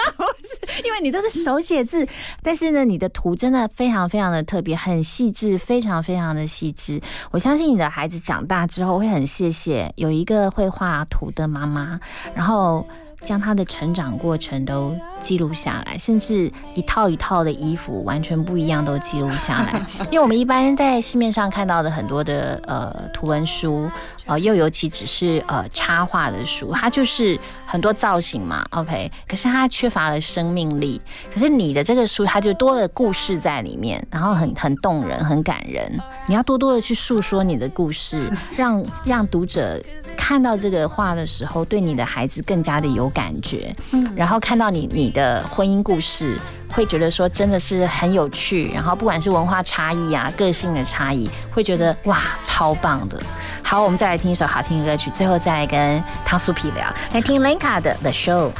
[0.84, 2.08] 因为你都是手写字，
[2.42, 7.00] 但是呢，你的图真的非常非常的特别，很细致，非常非常的细致。
[7.30, 12.00] 我相信你的孩子长大之后会很谢谢有一个会画图的妈妈，
[12.34, 12.86] 然后。
[13.24, 19.80] 将他的成长过程都记录下来，甚至一套一套的衣服完全不一样都记录下来。
[20.10, 23.90] 因为我们一般在市面上看到的很多的呃图文书，
[24.26, 31.00] 呃，又尤其只是呃插画的书，它就是很多造型嘛，OK，可是它缺乏了生命力。
[31.32, 35.90] 可是你的这个书，它就多了故事在里面，然后很很动人，很感人。
[36.26, 39.82] 你要多多的去诉说你的故事，让让读者
[40.26, 43.70] 看到这个画的时候，对你的孩子更加的有感觉。
[43.92, 46.38] 嗯，然后看到你你的婚姻故事。
[46.72, 53.16] 会觉得说真的是很有趣，然后不管是文化差异啊、个性的差异，会觉得哇超棒的。
[53.62, 58.50] 好，我们再来听一首好听的歌曲，最后再来跟汤苏皮聊，来听 Lenka 的 The Show。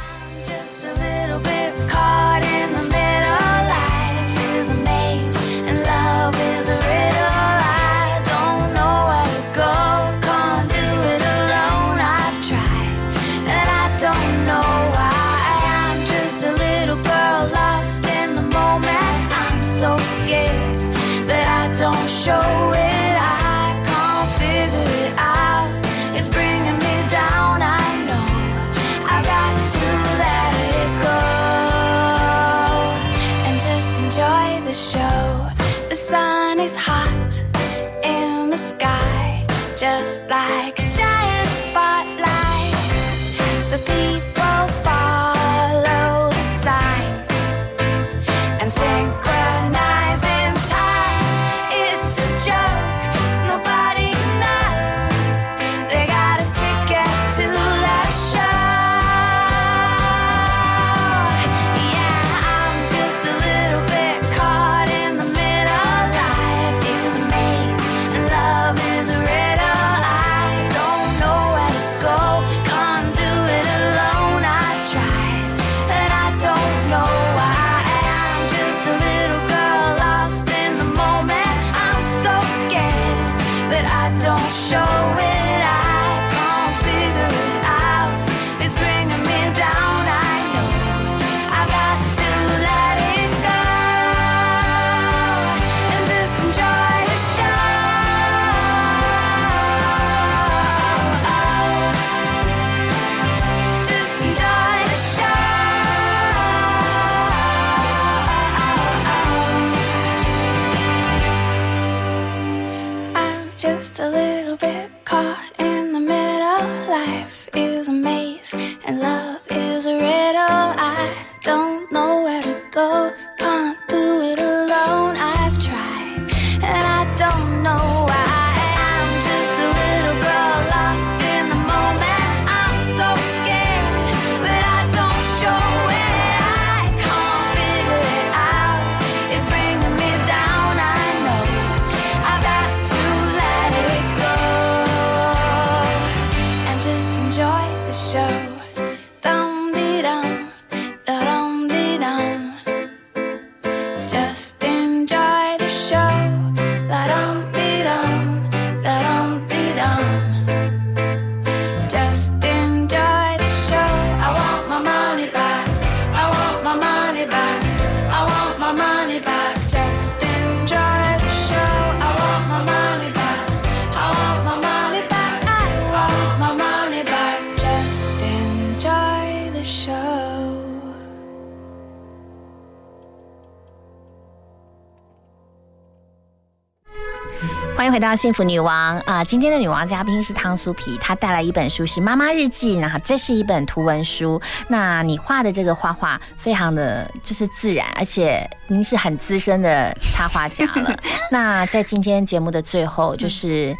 [187.95, 194.37] 回到幸福女王啊、今天的女王嘉宾是汤苏皮，她带来一本书是《妈妈日记》，然后这是一本图文书。
[194.67, 200.93] 那你画的这个画画非常的就是自然，而且您是很资深的插画家了。
[201.31, 203.73] 那在今天节目的最后，就是。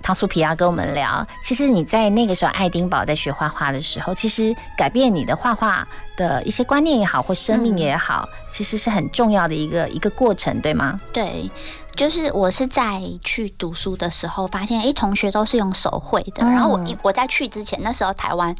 [0.00, 5.86] 汤苏皮要跟我们聊，其实你在那个时候爱丁堡在学画画的时候，其实改变你的画画
[6.16, 10.98] 的一些观念也好，或生命也好，其实是很重要的一个一个过程，对吗？
[11.12, 11.50] 对，
[11.98, 16.46] 就是我是在去读书的时候发现，哎，同学都是用手绘的。
[16.46, 18.54] 嗯然后我一我在去之前，那时候台湾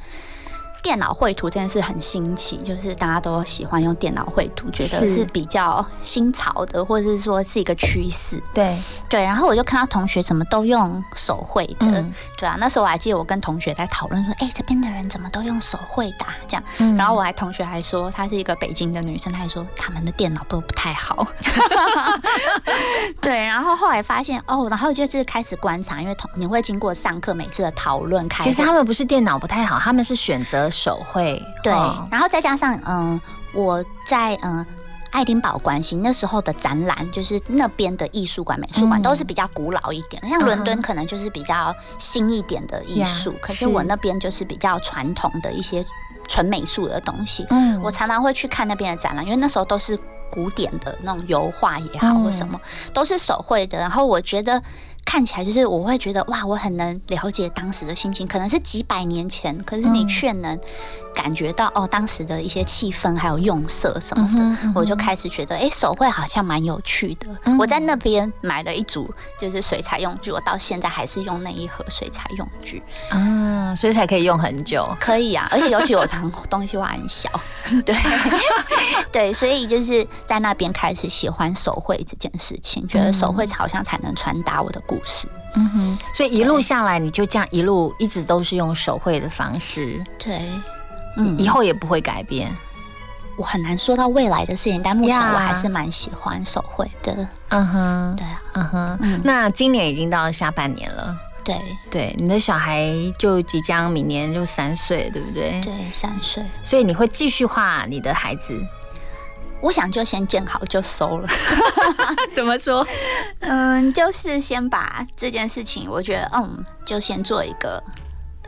[0.89, 8.43] 电脑绘图这件事很新奇，就是大家都喜欢用电脑绘图，觉得是是比较新潮的，或者是说是一个趋势。
[8.55, 16.65] 对对，然后我就看到同学怎么都用手绘的，嗯对啊，那时候我还记得我跟同学在讨论说，哎、这边的人怎么都用手绘的、啊、这样。
[16.79, 21.27] 嗯然后我还同学还说，她是一个北京的女生，她还说他们的电脑都不太好。
[23.21, 31.43] 对，然后后来发现哦，然后就是开始观察，因为同你会经过上课每次的讨论其实他们不是电脑不太好，他们是选择手绘。
[31.63, 33.21] 对，哦然后再加上嗯、
[33.53, 34.65] 我在嗯。
[35.11, 45.83] 爱丁堡关系那时候的展览，就是那边的艺术馆、美术馆嗯都是比较古老一点的，像伦敦可能就是比较新一点的艺术呀可是是我那边就是比较传统的一些
[46.29, 47.47] 纯美术的东西。
[47.49, 49.99] 嗯我常常会去看那边的展览，因为那时候都是
[50.31, 52.61] 古典的那种油画也好嗯或什么，
[52.93, 53.79] 都是手绘的。
[53.79, 54.63] 然后我觉得
[55.09, 60.61] 看起来就是我会觉得哇，我很能了解当时的心情，可能是几百年前，可是你嗯却能
[61.15, 67.27] 感觉到哦当时的一些气氛还有用色什么的，我就开始觉得哎手绘好像蛮有趣的。
[67.45, 69.11] 嗯我在那边买了一组
[69.41, 72.83] 就是水彩用具，我到现在还是用那一盒水彩用具。
[73.09, 74.87] 啊，所以才可以用很久。
[75.01, 77.31] 可以啊， 而且尤其我常东西画很小，
[77.87, 77.97] 对
[79.11, 85.29] 对，所以就是在那边开始喜欢手绘这件事情，觉得手绘好像才能传达我的故事。
[85.55, 90.43] 嗯哼，所以一路下来，你就这样一路一直都是用手绘的方式，对，
[91.17, 92.55] 嗯，以后也不会改变。
[93.37, 97.27] 我很难说到未来的事情，但目前我还是蛮喜欢手绘的。
[97.49, 99.21] 嗯哼，对啊，嗯哼。
[99.25, 101.57] 那今年已经到下半年了，对
[101.91, 105.61] 对，你的小孩就即将明年就三岁，对不对？
[105.63, 106.45] 对，三岁。
[106.63, 108.61] 所以你会继续画你的孩子？
[109.61, 111.29] 我想就先见好就收了。
[112.33, 112.87] 怎么说？
[113.41, 117.83] 嗯，就是先把这件事情，我觉得，嗯，就先做一个，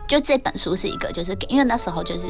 [0.06, 2.26] 就这本书是一个，就是给，因为那时候就是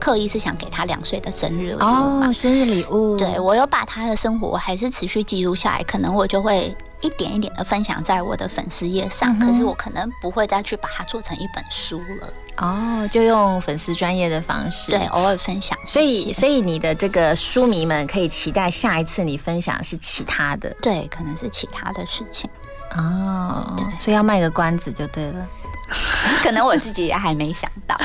[0.00, 3.16] 刻意是想给他两岁的生日礼物嘛，哦，生日礼物。
[3.16, 12.32] 对我有把他的生活，还是持续记录下来，可能我就会一点一点的分享在我的粉丝页上，嗯可是我可能不会再去把它做成一本书了。
[12.56, 15.76] 哦，就用粉丝专业的方式，对，偶尔分享。
[15.86, 22.48] 所以，所以你的这个书迷们可以期待下一次你分享是其他的，对，可能是其他的事情。
[22.96, 25.46] 哦，对，所以要卖个关子就对了。
[26.42, 27.96] 可能我自己也还没想到，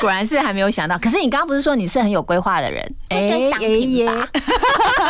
[0.00, 0.98] 果然是还没有想到。
[0.98, 2.82] 可是你刚刚不是说你是很有规划的人？
[3.10, 4.26] 会对商品吧？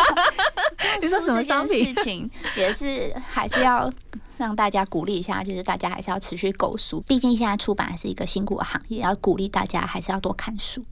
[1.00, 3.90] 你说什么商品事情也是还是要
[4.36, 10.84] 让大家鼓励一下，就是大家还是要持续购书，毕竟现在出版是一个辛苦的行业，要鼓励大家还是要多看书。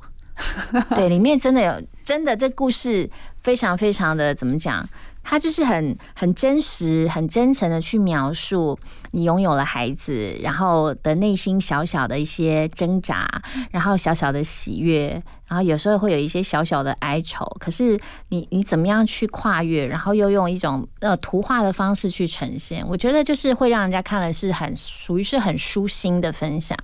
[0.94, 3.09] 对，里面真的有真的这故事
[3.42, 4.86] 非常非常的怎么讲？
[5.24, 8.76] 它就是很很真实、很真诚的去描述
[9.12, 17.44] 你拥有了孩子，然后的内心小小的一些挣扎，然后小小的喜悦，然后有时候会有一些小小的哀愁。
[17.60, 17.98] 可是
[18.28, 22.86] 你你怎么样去跨越，然后又用一种呃图画的方式去呈现？
[22.89, 26.76] 我觉得就是会让人家看了是很属于是很舒心的分享，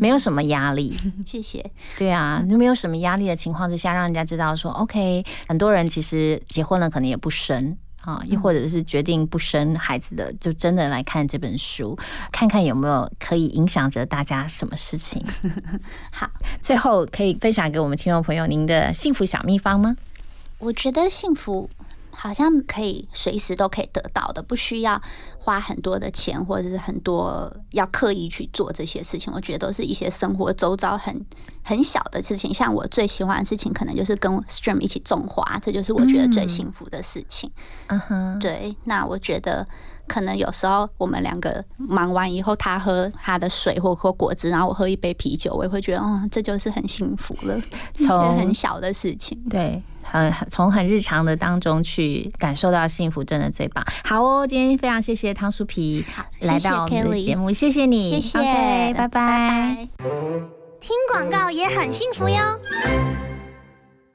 [0.00, 0.96] 没有什么压力。
[1.24, 1.70] 谢谢。
[1.98, 7.76] 对啊，你没有什么压力的情况之下，让人家知道说，OK，很多人其实结婚了，可能也不生。
[8.04, 11.98] 啊，又或者是决定不生孩子的，就真的来看这本书，
[12.30, 15.24] 看看有没有可以影响着大家什么事情。
[16.12, 19.96] 好， 最后可以分享给我们听众朋友您的幸福小秘方吗？
[20.58, 21.68] 我觉得幸福
[22.14, 25.00] 好像可以随时都可以得到的，不需要
[25.38, 29.32] 花很多的钱，或者是很多要刻意去做这些事情。
[29.34, 31.24] 我觉得都是一些生活周遭很
[31.62, 32.52] 很小的事情。
[32.54, 37.50] 像我最喜欢的事情，可能就是跟 Stream 一起种花，这就是我觉得最幸福的事情。
[37.88, 39.66] 嗯哼，对，那我觉得
[40.06, 47.60] 可能有时候我们两个忙完以后，他喝他的水或喝果汁，然后我喝一杯啤酒，我也会觉得，哦，这就是很幸福了，
[47.96, 49.38] 从很小的事情。
[49.48, 53.84] 对，很很从很日常的当中去感受到幸福，真的最棒。
[54.04, 56.04] 好哦，今天非常谢谢汤淑皮
[56.40, 59.88] 来到我们的节目，谢谢你，谢谢 OK，拜拜。
[60.80, 62.36] 听广告也很幸福哟。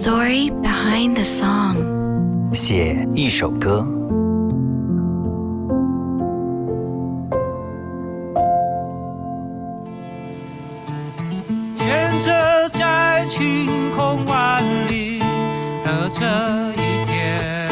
[0.00, 1.76] story behind the song，
[2.54, 3.86] 写一首歌。
[11.76, 12.30] 天色
[12.70, 15.18] 在晴空万里
[15.84, 16.24] 的这
[16.80, 17.68] 一天，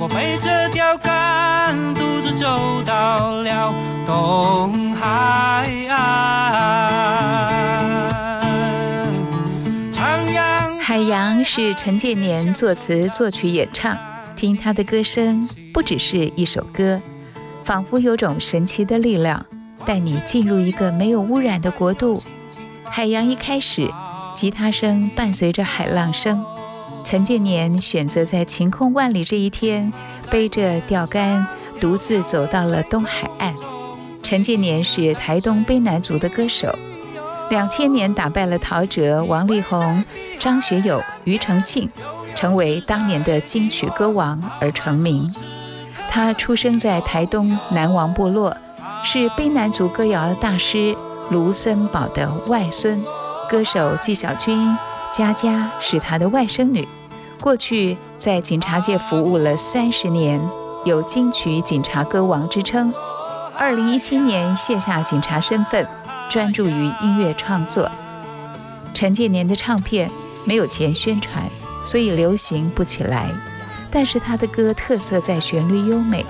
[0.00, 3.72] 我背着钓竿，独自走到了
[4.04, 4.81] 冬。
[11.54, 13.94] 是陈建年作词作曲演唱，
[14.34, 16.98] 听他的歌声不只是一首歌，
[17.62, 19.44] 仿佛有种神奇的力量，
[19.84, 22.22] 带你进入一个没有污染的国度。
[22.84, 23.86] 海洋一开始，
[24.34, 26.42] 吉他声伴随着海浪声。
[27.04, 29.92] 陈建年选择在晴空万里这一天，
[30.30, 31.46] 背着钓竿，
[31.78, 33.54] 独自走到了东海岸。
[34.22, 36.74] 陈建年是台东卑南族的歌手，
[37.50, 40.02] 两千年打败了陶喆、王力宏、
[40.38, 41.90] 张学友、庾澄庆，
[42.34, 45.30] 成为当年的金曲歌王而成名。
[46.10, 48.56] 他出生在台东南王部落，
[49.02, 50.96] 是卑南族歌谣大师
[51.30, 53.02] 卢森堡的外孙。
[53.50, 54.76] 歌手纪晓君、
[55.12, 56.88] 佳佳是他的外甥女，
[57.38, 60.40] 过去在警察界服务了三十年，
[60.86, 62.92] 有金曲警察歌王之称。
[63.58, 65.86] 二零一七年卸下警察身份，
[66.30, 67.88] 专注于音乐创作。
[68.94, 70.10] 陈建年的唱片
[70.44, 71.48] 没有钱宣传，
[71.86, 73.30] 所以流行不起来。
[73.90, 76.24] 但是他的歌特色在旋律优美，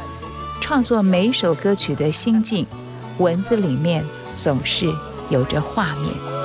[0.60, 2.66] 创作每首歌曲的心境，
[3.19, 4.05] 文字里面
[4.35, 4.93] 总是
[5.31, 6.41] 有着画面。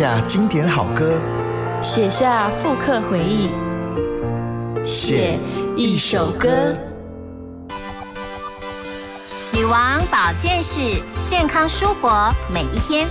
[0.00, 1.20] 下经典好歌，
[1.82, 3.50] 写下复刻回忆，
[4.82, 5.38] 写
[5.76, 6.48] 一首歌。
[9.52, 10.80] 女王保健室，
[11.28, 13.06] 健康舒活每一天。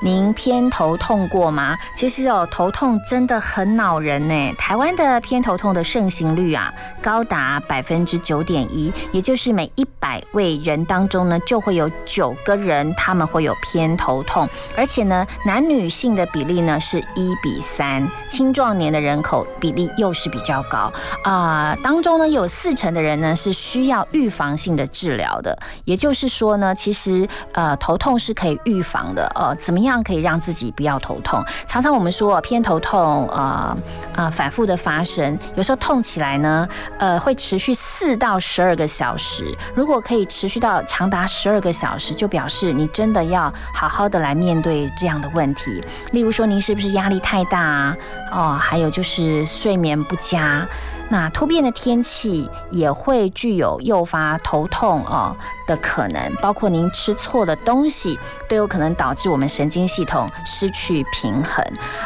[0.00, 1.76] 您偏头痛过吗？
[1.94, 4.54] 其实哦，头痛真的很恼人呢。
[4.56, 6.72] 台湾的偏头痛的盛行率啊，
[7.02, 20.92] 高达百分之九点一，也就是每一百位人当中呢，就会有九个人他们会有偏头痛，而且呢，男女性的比例呢是一比三，青壮年的人口比例又是比较高
[21.24, 31.44] 啊、当中呢有四成的人呢是需要预防性的治疗的，也就是说呢，其实呃头痛是可以预防的，呃，怎么样可以让自己不要头痛？
[31.66, 33.76] 常常我们说偏头痛，呃
[34.14, 36.68] 呃反复的发生，有时候痛起来呢，
[36.98, 39.56] 呃会持续四到十二个小时。
[39.74, 45.82] 如果可以持续到长达十二个小时，就表示你真的要好好的来面对这样的问题。
[46.12, 47.96] 例如说，您是不是压力太大啊？
[48.32, 50.66] 哦，还有就是睡眠不佳。
[51.10, 55.34] 那突变的天气也会具有诱发头痛哦
[55.66, 58.18] 的可能，包括您吃错的东西
[58.48, 61.64] 都有可能导致我们神经系统失去平衡。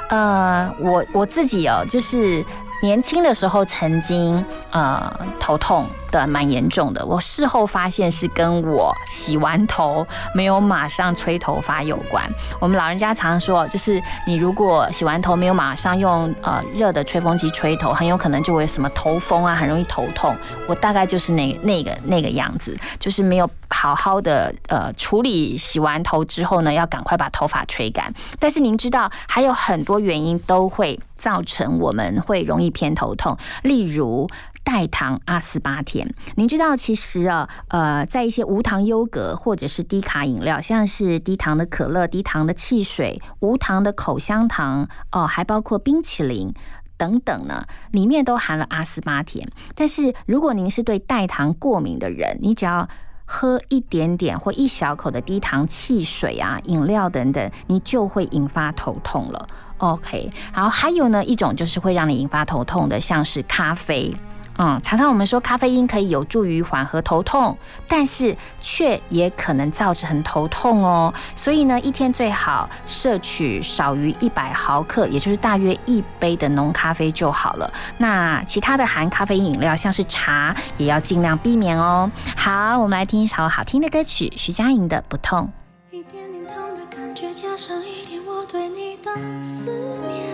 [0.08, 2.44] 呃，我我自己哦，就是
[2.82, 10.04] 年轻的时候曾经呃头痛的蛮严重的，我事后发现是跟我洗完头
[10.34, 12.22] 没有马上吹头发有关。
[12.60, 20.36] 我们老人家常说，就是你如果洗完头没有马上用呃热的吹风机吹头，很有可能就会什么头风啊，很容易头痛。
[20.66, 28.12] 我大概就是那那个那个样子，就是没有好好的呃处理洗完头之后呢，要赶快把头发吹干。
[28.38, 34.28] 但是您知道，还有很多原因都会造成我们会容易偏头痛，例如。
[34.64, 46.54] 代糖阿斯巴甜，您知道其实啊，呃，在一些无糖优格或者是低卡饮料，像是低糖的可乐、低糖的汽水、无糖的口香糖，哦、还包括冰淇淋。
[46.96, 49.48] 等等呢，里面都含了阿斯巴甜。
[49.74, 52.88] 但是如果您是对代糖过敏的人，你只要
[53.24, 59.48] 喝一点点或一小口的低糖汽水啊、饮料等等，你就会引发头痛了。
[59.78, 64.14] OK，好，还有呢一种就是会让你引发头痛的，像是咖啡。
[64.58, 67.56] 嗯，常常我们说咖啡因可以有助于缓和头痛，
[67.88, 71.12] 但是却也可能造成头痛哦。
[71.34, 77.72] 所以呢，一天最好摄取少于一百毫克，也就是大约一杯的浓咖啡就好了。
[77.98, 82.10] 那其他的含咖啡因饮料，像是茶，也要尽量避免哦。
[82.36, 85.50] 好，我们来听一首好听的歌曲，徐佳莹的《不痛》。
[85.96, 89.10] 一点点痛的感觉，加上一点我对你的
[89.42, 89.70] 思
[90.06, 90.26] 念，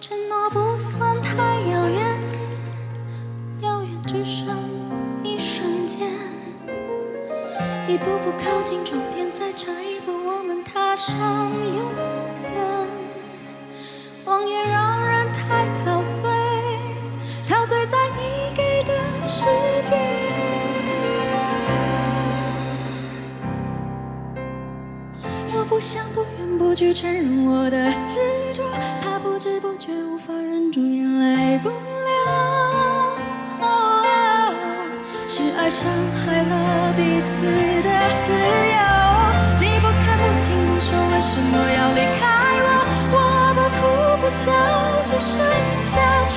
[0.00, 1.30] 承诺不算太
[1.70, 2.11] 遥远，遥远
[4.12, 4.46] 只剩
[5.24, 6.06] 一瞬间，
[7.88, 11.74] 一步步靠近终点，再差一步我们踏上永
[12.54, 12.88] 远。
[14.22, 16.28] 谎言让人太陶醉，
[17.48, 18.92] 陶醉在你给的
[19.24, 19.46] 世
[19.82, 19.94] 界。
[25.56, 28.20] 我不想不愿不惧承认我的执
[28.52, 28.62] 着，
[29.00, 32.71] 怕不知不觉无法忍住眼泪不流。
[35.34, 37.46] 是爱伤害了彼此
[37.80, 37.88] 的
[38.22, 38.28] 自
[38.68, 38.76] 由。
[39.60, 42.20] 你不看不听不说，为什么要离开
[42.60, 42.68] 我？
[43.14, 43.16] 我
[43.56, 43.80] 不哭
[44.20, 44.52] 不笑，
[45.06, 45.40] 只剩
[45.82, 45.92] 下
[46.28, 46.36] 沉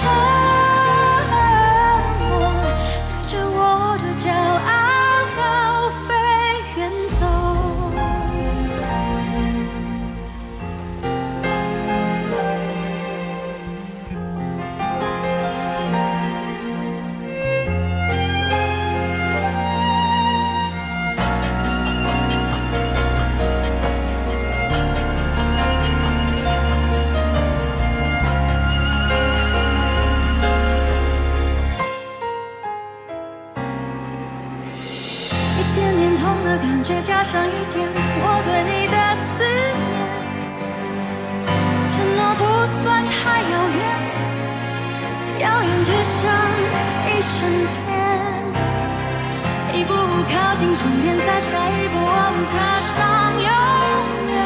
[36.85, 37.81] 觉，加上一点
[38.21, 39.43] 我对你的思
[39.89, 39.91] 念，
[41.89, 42.45] 承诺不
[42.83, 43.81] 算太遥远，
[45.41, 46.21] 遥远只剩
[47.09, 47.81] 一瞬间。
[49.73, 52.53] 一步步靠近终点，再下一步我们踏
[52.93, 53.49] 上永
[54.29, 54.37] 远。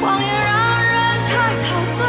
[0.00, 0.94] 谎言让人
[1.26, 1.66] 太陶
[1.98, 2.00] 醉，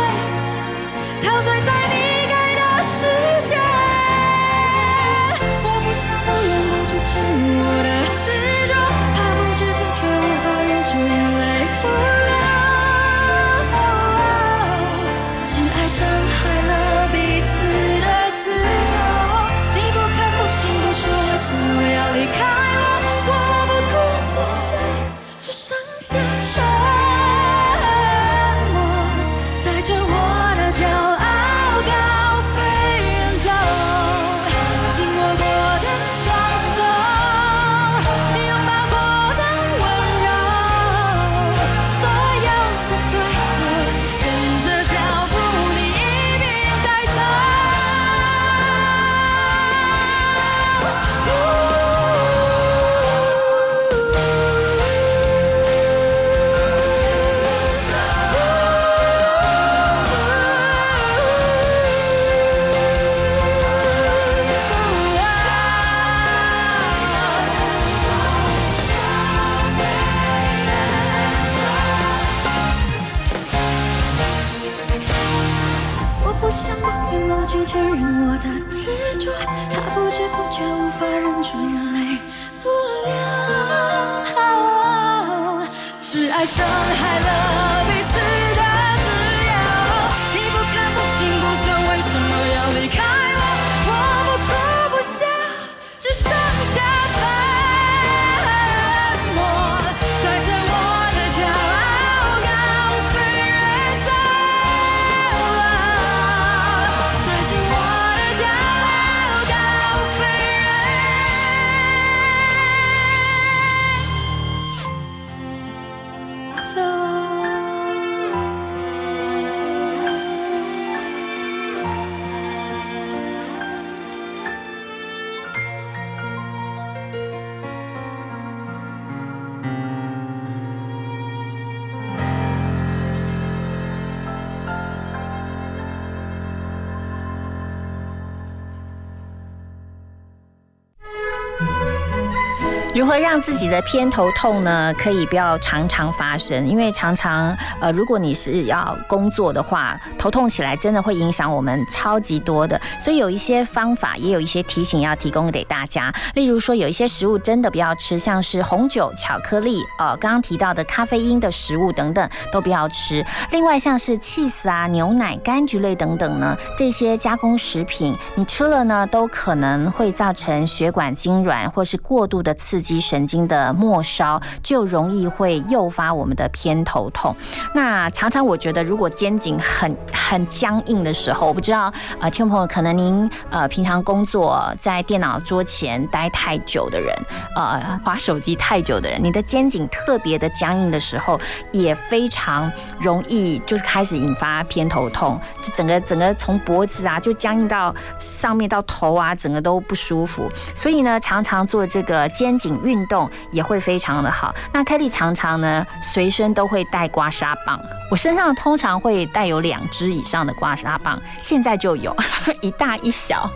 [143.10, 144.94] 何让自己的偏头痛呢？
[144.94, 152.80] 可以不要常常发生，因为常常呃，如果你是要工作的话，头痛起来真的会影响我们超级多的。
[153.00, 156.14] 所以有一些方法，也有一些提醒要提供给大家。
[156.36, 163.26] 例如说，有一些食物真的不要吃，像是红酒、巧克力，呃，刚刚提到的咖啡因的食物等等都不要吃。
[163.50, 177.36] 另外，像是 cheese 啊、牛奶、柑橘类等等呢，这些加工食品，你吃了呢，都可能会造成血管痉挛，或是过度的刺激神经的末梢，就容易会诱发我们的偏头痛。
[177.74, 187.16] 那常常我觉得，如果肩颈很很僵硬的时候，我不知道呃，听众朋友可能您呃平常工作在电脑桌前待太久的人，
[187.56, 191.40] 呃，划手机太久的人，你的肩颈特别的僵硬的时候，
[191.72, 200.50] 也非常容易就是开始引发偏头痛，就整个整个从脖子啊就僵硬到上面到头啊，整个都不舒服。
[200.76, 204.54] 所以呢，常常做这个肩颈运动也会非常的好。
[204.74, 207.80] 那 Kelly 常常呢随身都会带刮痧棒，
[208.10, 212.16] 我身上通常会带有两支以上的刮痧棒，现在就有
[212.62, 213.48] 一大一小，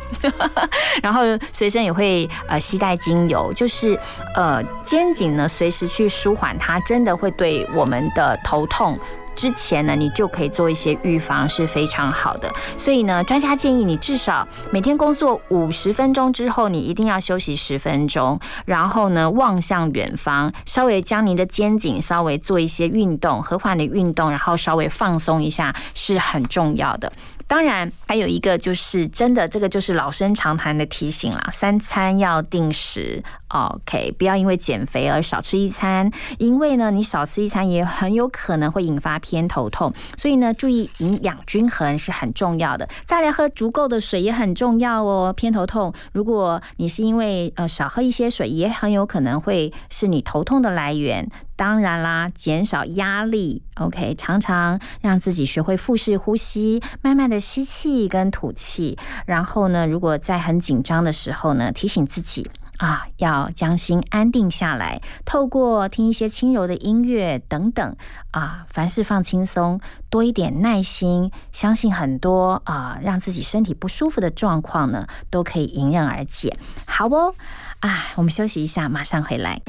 [1.02, 4.00] 然后随身也会呃携带精油，就是
[4.36, 9.00] 呃肩颈呢随时去舒缓它，真的会对我们的头痛。
[9.36, 12.52] 之前呢，你就可以做一些预防，是非常好的。
[12.78, 27.12] 所以呢，专家建议你至少每天工作五十分钟之后，你一定要休息十分钟，然后呢，望向远方，稍微将您的肩颈稍微做一些运动，和缓的运动，然后稍微放松一下，是很重要的。
[27.54, 33.24] 当然，还有一个就是真的，这个就是老生常谈的提醒啦，三餐要定时。
[33.50, 36.10] OK，不要因为减肥而少吃一餐，
[36.40, 39.94] 因为呢，你少吃一餐也很有可能会引发偏头痛。
[40.18, 42.90] 所以呢，注意营养均衡是很重要的。
[43.06, 45.32] 再来喝足够的水也很重要哦。
[45.32, 51.30] 偏头痛，如果你是因为呃少喝一些水，也很有可能会是你头痛的来源。
[51.64, 58.98] 当然啦，减少压力，OK，常常让自己学会腹式呼吸，慢慢的吸气跟吐气。
[59.26, 67.95] 然后呢，如果在很紧张的时候呢，提醒自己啊，要将心安定下来，透过听一些轻柔的音乐等等
[68.31, 69.80] 啊，凡事放轻松，
[70.10, 76.57] 多一点耐心，相信很多啊，让自己身体不舒服的状况呢，都可以迎刃而解。
[76.85, 77.34] 好哦，
[77.80, 79.61] 啊，我们休息一下，马上回来。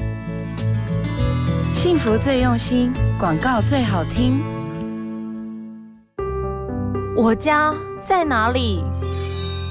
[1.75, 4.39] 幸福最用心，广告最好听。
[7.15, 8.81] 我家在哪里？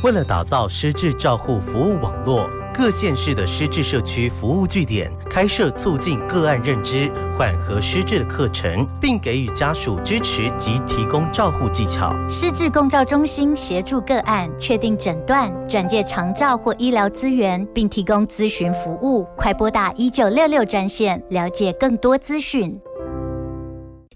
[0.05, 12.13] 为了打造失智照护服务网络，各县市的失智社区服务据点开设促进个案认知、缓和失智的课程，并给予家属支持及提供照护技巧。
[12.29, 19.25] 失智共照中心协助个案确定诊断、转介长照或医疗资源，并提供咨询服务。
[19.37, 22.77] 快拨打一九六六专线，了解更多资讯。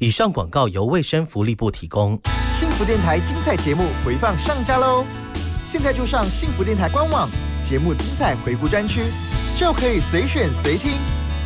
[0.01, 2.19] 以上广告由卫生福利部提供。
[2.59, 5.05] 幸福电台精彩节目回放上架喽！
[5.65, 7.29] 现在就上幸福电台官网
[7.69, 9.03] 节目精彩回顾专区，
[9.55, 10.93] 就可以随选随听，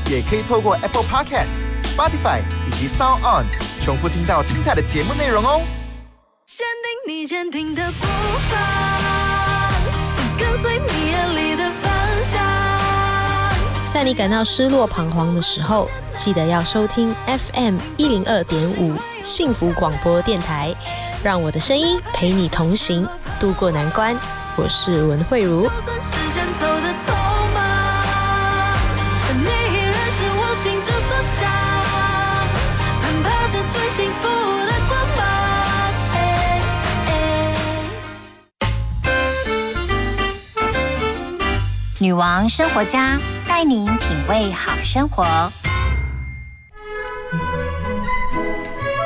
[0.08, 1.48] 也可以透过 Apple Podcast、
[1.82, 2.38] Spotify
[2.68, 3.44] 以及 Sound On
[3.84, 5.60] 重复听到精彩的节目内容哦。
[6.46, 8.06] 坚定你坚定的步
[8.48, 9.72] 伐，
[10.38, 11.92] 跟随你眼里的方
[12.30, 13.92] 向。
[13.92, 18.94] 在你感到失落彷徨的时候，记得要收听 FM 一零二点五
[19.24, 20.72] 幸福广播电台，
[21.24, 23.04] 让我的声音陪你同行，
[23.40, 24.16] 度过难关。
[24.54, 25.62] 我是文慧茹。
[25.64, 25.70] 时
[26.32, 27.14] 间走得匆
[27.54, 27.58] 忙，
[29.38, 31.50] 你依然是我心之所向，
[33.00, 34.28] 奔跑着最幸福
[34.66, 35.20] 的光芒。
[36.12, 36.16] 哎
[37.06, 37.10] 哎
[41.98, 43.18] 女王生活家
[43.48, 43.98] 带您品
[44.28, 45.24] 味好生活。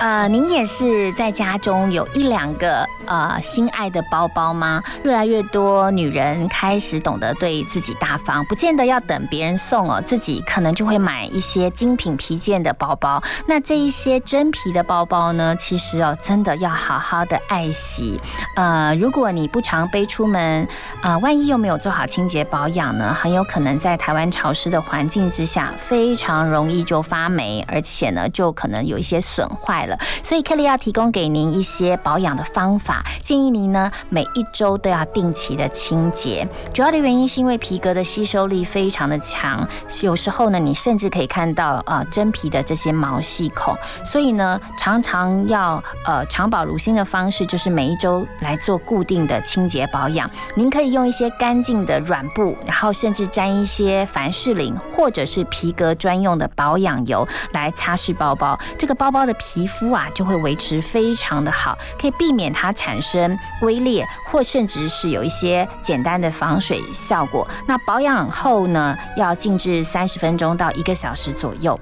[0.00, 4.82] 呃，您也是在家中有一两个呃心爱的包包吗？
[5.04, 13.22] 越来越多女人开始懂得对自己大方，不见得要等别人送哦，自己可能就会买一些精品皮件的包包。
[13.46, 18.20] 那这一些真皮的包包呢，其实哦，真的要好好的爱惜。
[18.54, 20.66] 呃，如果你不常背出门，
[21.00, 29.98] 啊、万一又没有做好清洁保养呢，很有可能在台湾潮湿的环境之下，非常容易就发霉，而且呢，就可能有一些损坏了。
[30.22, 32.95] 所以 Kelly 要提供给您一些保养的方法。
[33.22, 36.46] 建议您呢每一周都要定期的清洁。
[36.72, 39.66] 主要的原因是因为皮革的吸收力非常的强，
[40.02, 50.30] 有时候呢你甚至可以看到呃真皮的这些毛细孔，所以呢常常要呃长保如新的方式就是每一周来做固定的清洁保养。
[50.54, 67.44] 您可以用一些干净的软布，然后甚至沾一些凡士林或者是皮革专用的保养油来擦拭包包，这个包包的皮肤啊就会维持非常的好，可以避免它产产生龟裂，或甚至是有一些简单的防水效果。
[67.66, 71.76] 那保养后呢，要静置三十分钟到一个小时左右。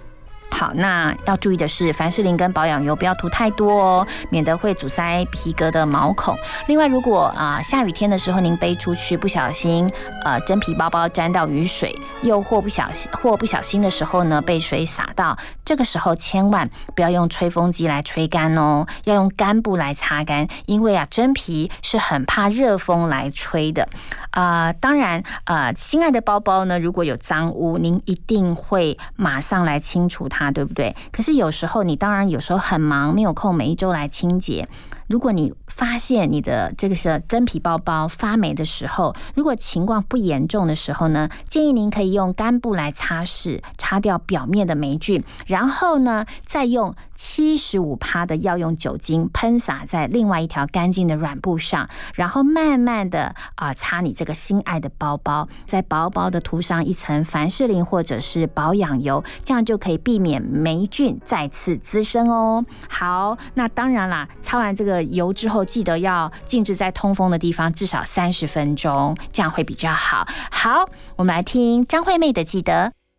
[0.51, 6.37] 好，那要注意的是，凡士林跟保养油不要涂太多哦，免得会阻塞皮革的毛孔。
[6.69, 9.91] 另外，如果啊、下雨天的时候您背出去不小心
[10.25, 23.89] 呃真皮包包沾到雨水，又或不小心或不小心的时候呢被水洒到，这个时候千万不要用吹风机来吹干哦，要用干布来擦干，因为啊真皮是很怕热风来吹的。
[24.31, 30.95] 啊、当然，呃，心爱的包包呢，如果有脏污，您一定会马上来清除，对不对？
[31.13, 34.69] 可是有时候你当然有时候很忙，没有空每一周来清洁。
[35.07, 62.65] 如果你发现你的这个是真皮包包发霉的时候，如果情况不严重的时候呢，建议您可以用干布来擦拭，擦掉表面的霉菌，然后呢，再用七十五帕的药用酒精喷洒在另外一条干净的软布上，然后慢慢的啊、擦你这个心爱的包包，再薄薄的涂上一层凡士林或者是保养油，这样就可以避免霉菌再次滋生哦。
[62.89, 70.27] 好，那当然啦，擦完这个油之后，记得要静置在通风的地方至少三十分钟，这样会比较好。
[70.51, 72.73] 好，我们来听张惠妹的《记得》。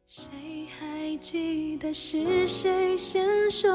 [0.08, 3.72] 谁还记得是谁先说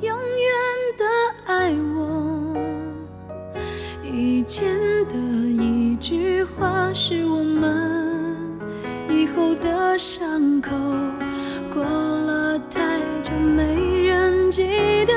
[0.00, 0.52] 永远
[0.98, 1.04] 的
[1.46, 2.56] 爱我？
[4.04, 4.68] 以前
[5.06, 8.60] 的一句话是我们
[9.08, 10.70] 以后的伤口。
[11.72, 15.14] 过了太久，没人记得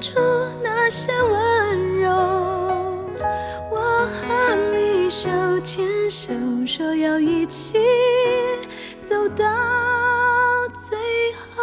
[0.00, 0.18] 初
[0.62, 2.10] 那些温柔。
[3.70, 5.28] 我和你手
[5.60, 6.32] 牵手，
[6.66, 7.78] 说要一起
[9.02, 9.44] 走到
[10.72, 10.96] 最
[11.54, 11.62] 后。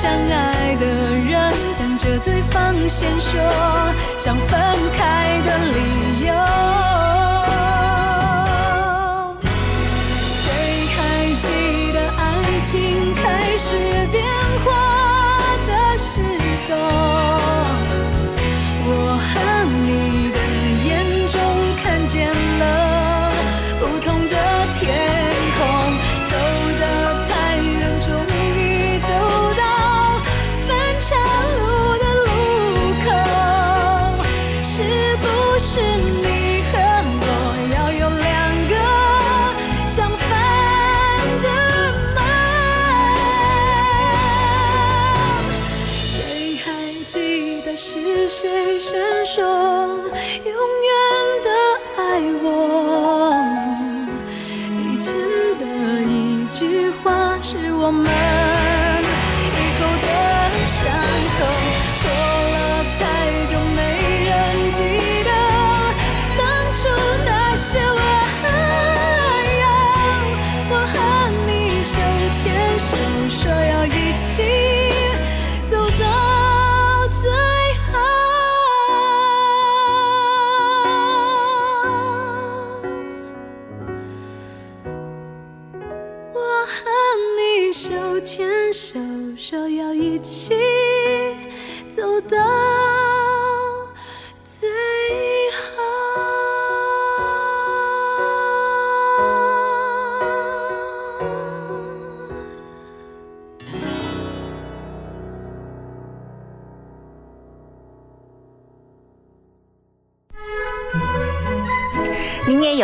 [0.00, 3.40] 相爱的人等着对方先说
[4.16, 4.60] 想分
[4.96, 5.97] 开的理由。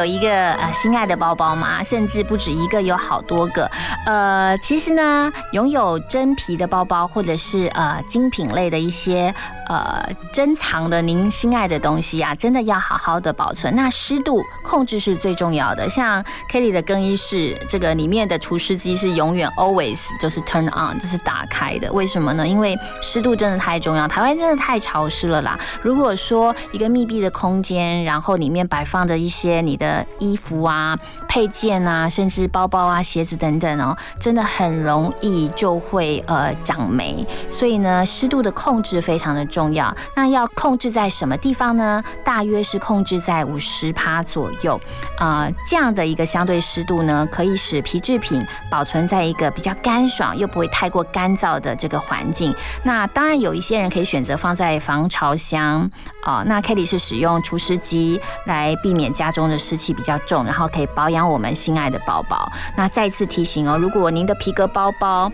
[0.05, 1.82] 有一个呃心爱的包包吗？
[1.82, 3.70] 甚至不止一个，有好多个。
[4.05, 9.35] 呃，其实呢，拥有真皮的包包，或者是呃精品类的一些
[9.69, 13.74] 呃珍藏的您心爱的东西啊，真的要好好的保存。
[13.74, 15.89] 那湿度控制是最重要的。
[15.89, 21.93] 像 Kelly 的更衣室，这个里面的除湿机是永远 always 就是 turn on，就是打开的。
[21.93, 22.47] 为什么呢？
[22.47, 24.07] 因为湿度真的太重要。
[24.09, 25.59] 台湾真的太潮湿了啦。
[25.82, 37.27] 如果说一个密闭的空间，然后里面摆放着一些你的衣服啊、配件啊，甚至包包啊、鞋子等等哦，真的很容易就会呃长霉。
[37.51, 39.94] 所以呢，湿度的控制非常的重要。
[40.16, 42.02] 那要控制在什么地方呢？
[42.24, 44.81] 大约是控制在五十趴左右。
[45.18, 52.52] 啊，这样的一个相对湿度呢，可以使皮制品保存在一个比较干爽又不会太过干燥的这个环境。
[52.82, 55.89] 那当然有一些人可以选择放在防潮箱
[56.24, 62.51] 啊、那 Kelly 是使用除湿机来避免家中的湿气比较重，然后可以保养我们心爱的包包。
[62.76, 65.31] 那再次提醒哦，如果您的皮革包包。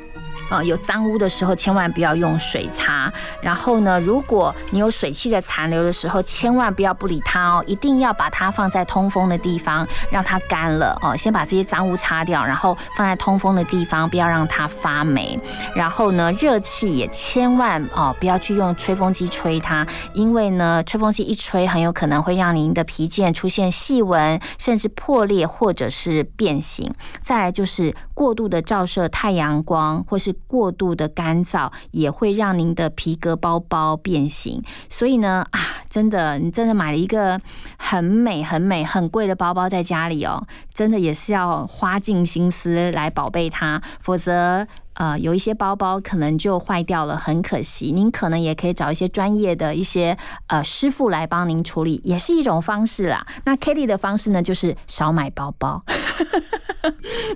[0.51, 3.10] 呃，有脏污的时候，千万不要用水擦。
[3.40, 11.16] 然后呢，如果你有水汽在残留的时候，千万不要不理它哦，一定要把它放在通风的地方，让它干了哦。
[11.16, 15.39] 先把这些脏污擦掉，然后放在通风的地方，不要让它发霉。
[15.74, 26.93] 然后呢，热气也千万哦不要去用吹风机吹它，因为呢，吹风机一吹，很有可能会让您的皮件出现细纹，甚至破裂或者是变形。
[27.22, 34.62] 再来就是过度的照射太阳光，或是过度的干燥，也会让您的皮革包包变形。
[34.88, 37.40] 所以呢，啊，真的，你真的买了一个
[37.78, 44.66] 很美、很美、很贵的包包在家里哦，真的也是要花尽心思来宝贝它，否则。
[44.94, 47.90] 呃，有一些包包可能就坏掉了，很可惜。
[47.92, 50.16] 您可能也可以找一些专业的一些
[50.48, 53.26] 呃师傅来帮您处理，也是一种方式啦。
[53.44, 55.82] 那 Kelly 的方式呢，就是少买包包。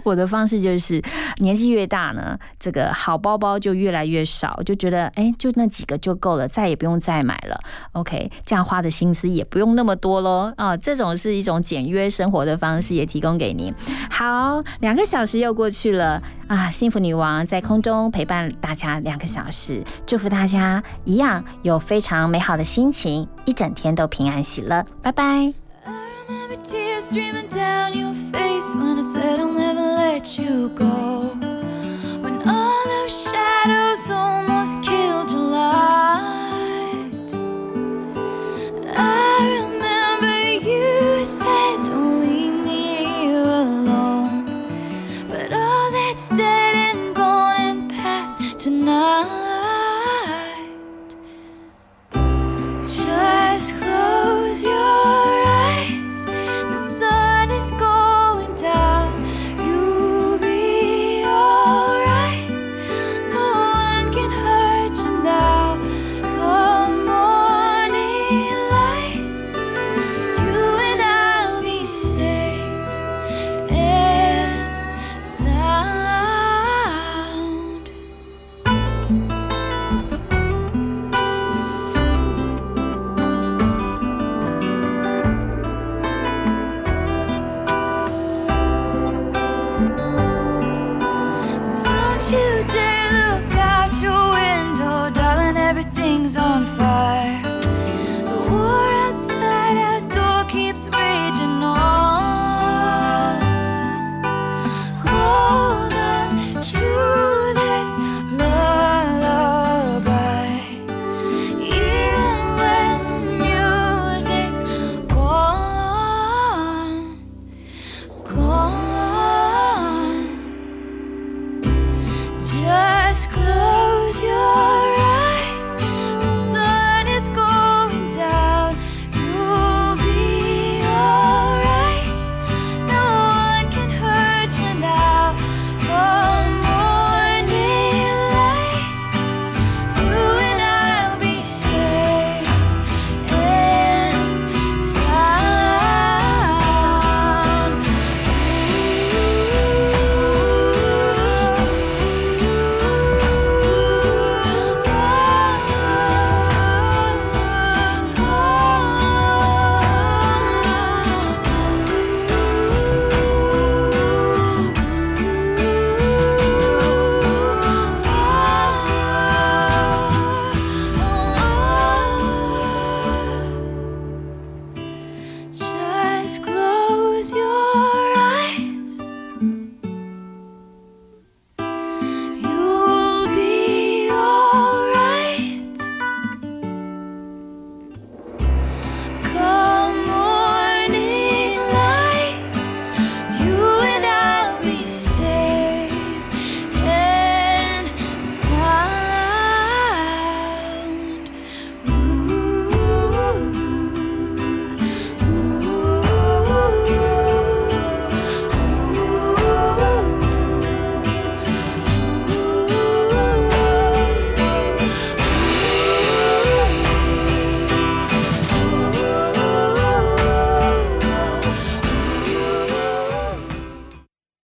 [0.04, 1.02] 我的方式就是
[1.38, 7.60] 年纪越大呢，这个好包包就越来越少，就觉得哎，就那几个就够了，再也不用再买了。
[7.92, 10.52] OK，这样花的心思也不用那么多喽。
[10.56, 13.72] 啊，这种是一种简约生活的方式，也提供给您。
[14.10, 24.84] 好，两个小时又过去了啊，幸福女王在空中陪伴大家两个小时，祝福大家一样有非常美好的心情，一整天都平安喜乐。
[25.02, 25.52] 拜拜。
[26.26, 27.12] Remember tears
[34.10, 34.53] on my